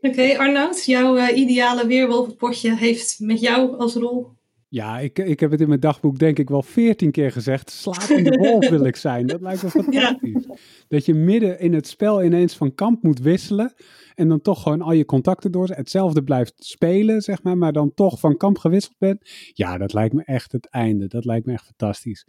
[0.00, 4.36] Oké, Arnoud, jouw ideale weerwolvenpotje heeft met jou als rol.
[4.70, 7.70] Ja, ik, ik heb het in mijn dagboek denk ik wel veertien keer gezegd.
[7.70, 9.26] Slapende wolf wil ik zijn.
[9.26, 10.46] Dat lijkt me fantastisch.
[10.88, 13.74] Dat je midden in het spel ineens van kamp moet wisselen.
[14.14, 15.68] En dan toch gewoon al je contacten door.
[15.68, 17.58] Hetzelfde blijft spelen, zeg maar.
[17.58, 19.30] Maar dan toch van kamp gewisseld bent.
[19.52, 21.06] Ja, dat lijkt me echt het einde.
[21.06, 22.26] Dat lijkt me echt fantastisch.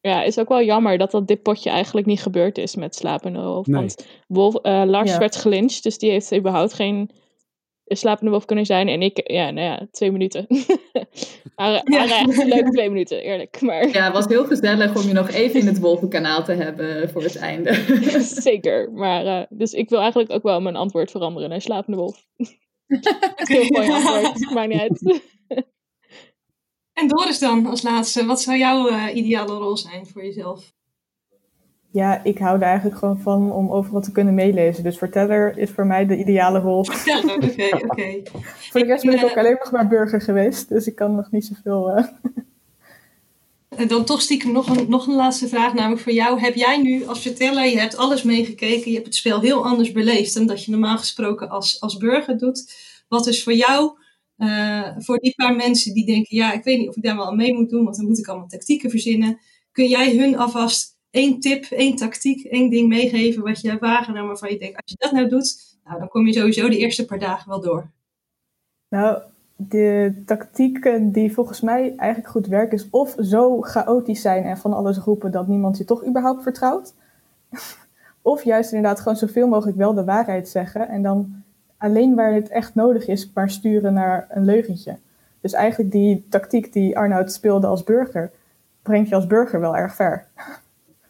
[0.00, 3.40] Ja, is ook wel jammer dat dat dit potje eigenlijk niet gebeurd is met Slapende
[3.40, 3.66] Wolf.
[3.66, 3.76] Nee.
[3.76, 5.18] Want Wolf, eh, Lars Ja.
[5.18, 7.10] werd gelyncht, dus die heeft überhaupt geen
[7.84, 8.88] Slapende Wolf kunnen zijn.
[8.88, 10.46] En ik, ja, nou ja, twee minuten.
[11.56, 12.24] maar Ja.
[12.26, 13.60] leuke twee minuten, eerlijk.
[13.60, 17.10] Maar Ja, het was heel gezellig om je nog even in het wolvenkanaal te hebben
[17.10, 17.74] voor het einde.
[18.48, 18.92] zeker.
[18.92, 22.26] Maar, eh, dus ik wil eigenlijk ook wel mijn antwoord veranderen naar Slapende Wolf.
[23.34, 25.22] Heel mooi antwoord, maakt niet uit.
[26.92, 28.26] En Doris dan als laatste.
[28.26, 30.72] Wat zou jouw eh, ideale rol zijn voor jezelf?
[31.92, 34.82] Ja, ik hou er eigenlijk gewoon van om overal te kunnen meelezen.
[34.82, 36.78] Dus verteller is voor mij de ideale rol.
[37.42, 38.22] Oké, oké.
[38.70, 40.68] Voor de rest ben ik eh, ook alleen nog maar burger geweest.
[40.68, 41.90] Dus ik kan nog niet zoveel...
[41.90, 42.04] eh,
[43.76, 46.40] En dan toch stiekem nog een, nog een laatste vraag, namelijk voor jou.
[46.40, 49.92] Heb jij nu als verteller, je hebt alles meegekeken, je hebt het spel heel anders
[49.92, 52.74] beleefd dan dat je normaal gesproken als, als burger doet.
[53.08, 53.98] Wat is voor jou,
[54.36, 57.26] eh, voor die paar mensen die denken, ja, ik weet niet of ik daar wel
[57.26, 59.38] aan mee moet doen, want dan moet ik allemaal tactieken verzinnen.
[59.72, 64.26] Kun jij hun alvast één tip, één tactiek, één ding meegeven wat je hebt waargenomen
[64.26, 67.04] waarvan je denkt, als je dat nou doet, nou, dan kom je sowieso de eerste
[67.04, 67.90] paar dagen wel door.
[68.88, 69.18] Nou,
[69.56, 74.72] de tactieken die volgens mij eigenlijk goed werken, is of zo chaotisch zijn en van
[74.72, 76.94] alles roepen dat niemand je toch überhaupt vertrouwt.
[78.22, 81.42] of juist inderdaad gewoon zoveel mogelijk wel de waarheid zeggen en dan
[81.76, 84.98] alleen waar het echt nodig is, maar sturen naar een leugentje.
[85.40, 88.30] Dus eigenlijk die tactiek die Arnoud speelde als burger,
[88.82, 90.26] brengt je als burger wel erg ver.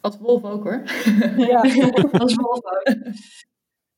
[0.03, 0.83] Als wolf ook hoor.
[1.49, 1.61] Ja,
[2.23, 2.95] als wolf ook.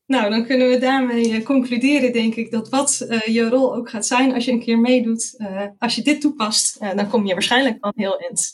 [0.06, 3.90] Nou, dan kunnen we daarmee eh, concluderen, denk ik, dat wat eh, je rol ook
[3.90, 5.34] gaat zijn als je een keer meedoet.
[5.36, 8.52] eh, als je dit toepast, dan kom je waarschijnlijk wel heel eind.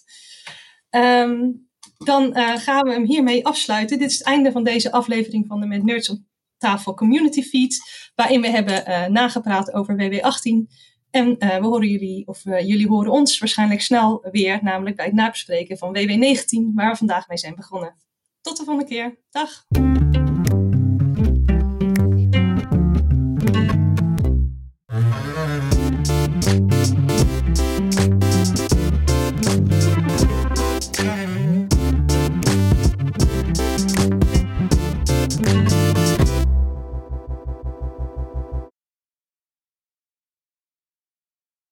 [0.90, 1.50] Ehm,
[1.98, 3.98] dan gaan we hem hiermee afsluiten.
[3.98, 6.18] Dit is het einde van deze aflevering van de Met Nerds op
[6.58, 7.82] tafel community feed,
[8.14, 10.74] waarin we hebben nagepraat over WW18.
[11.12, 15.04] En eh, we horen jullie, of eh, jullie horen ons waarschijnlijk snel weer, namelijk bij
[15.04, 17.94] het nabespreken van WW19, waar we vandaag mee zijn begonnen.
[18.40, 19.18] Tot de volgende keer.
[19.30, 19.66] Dag!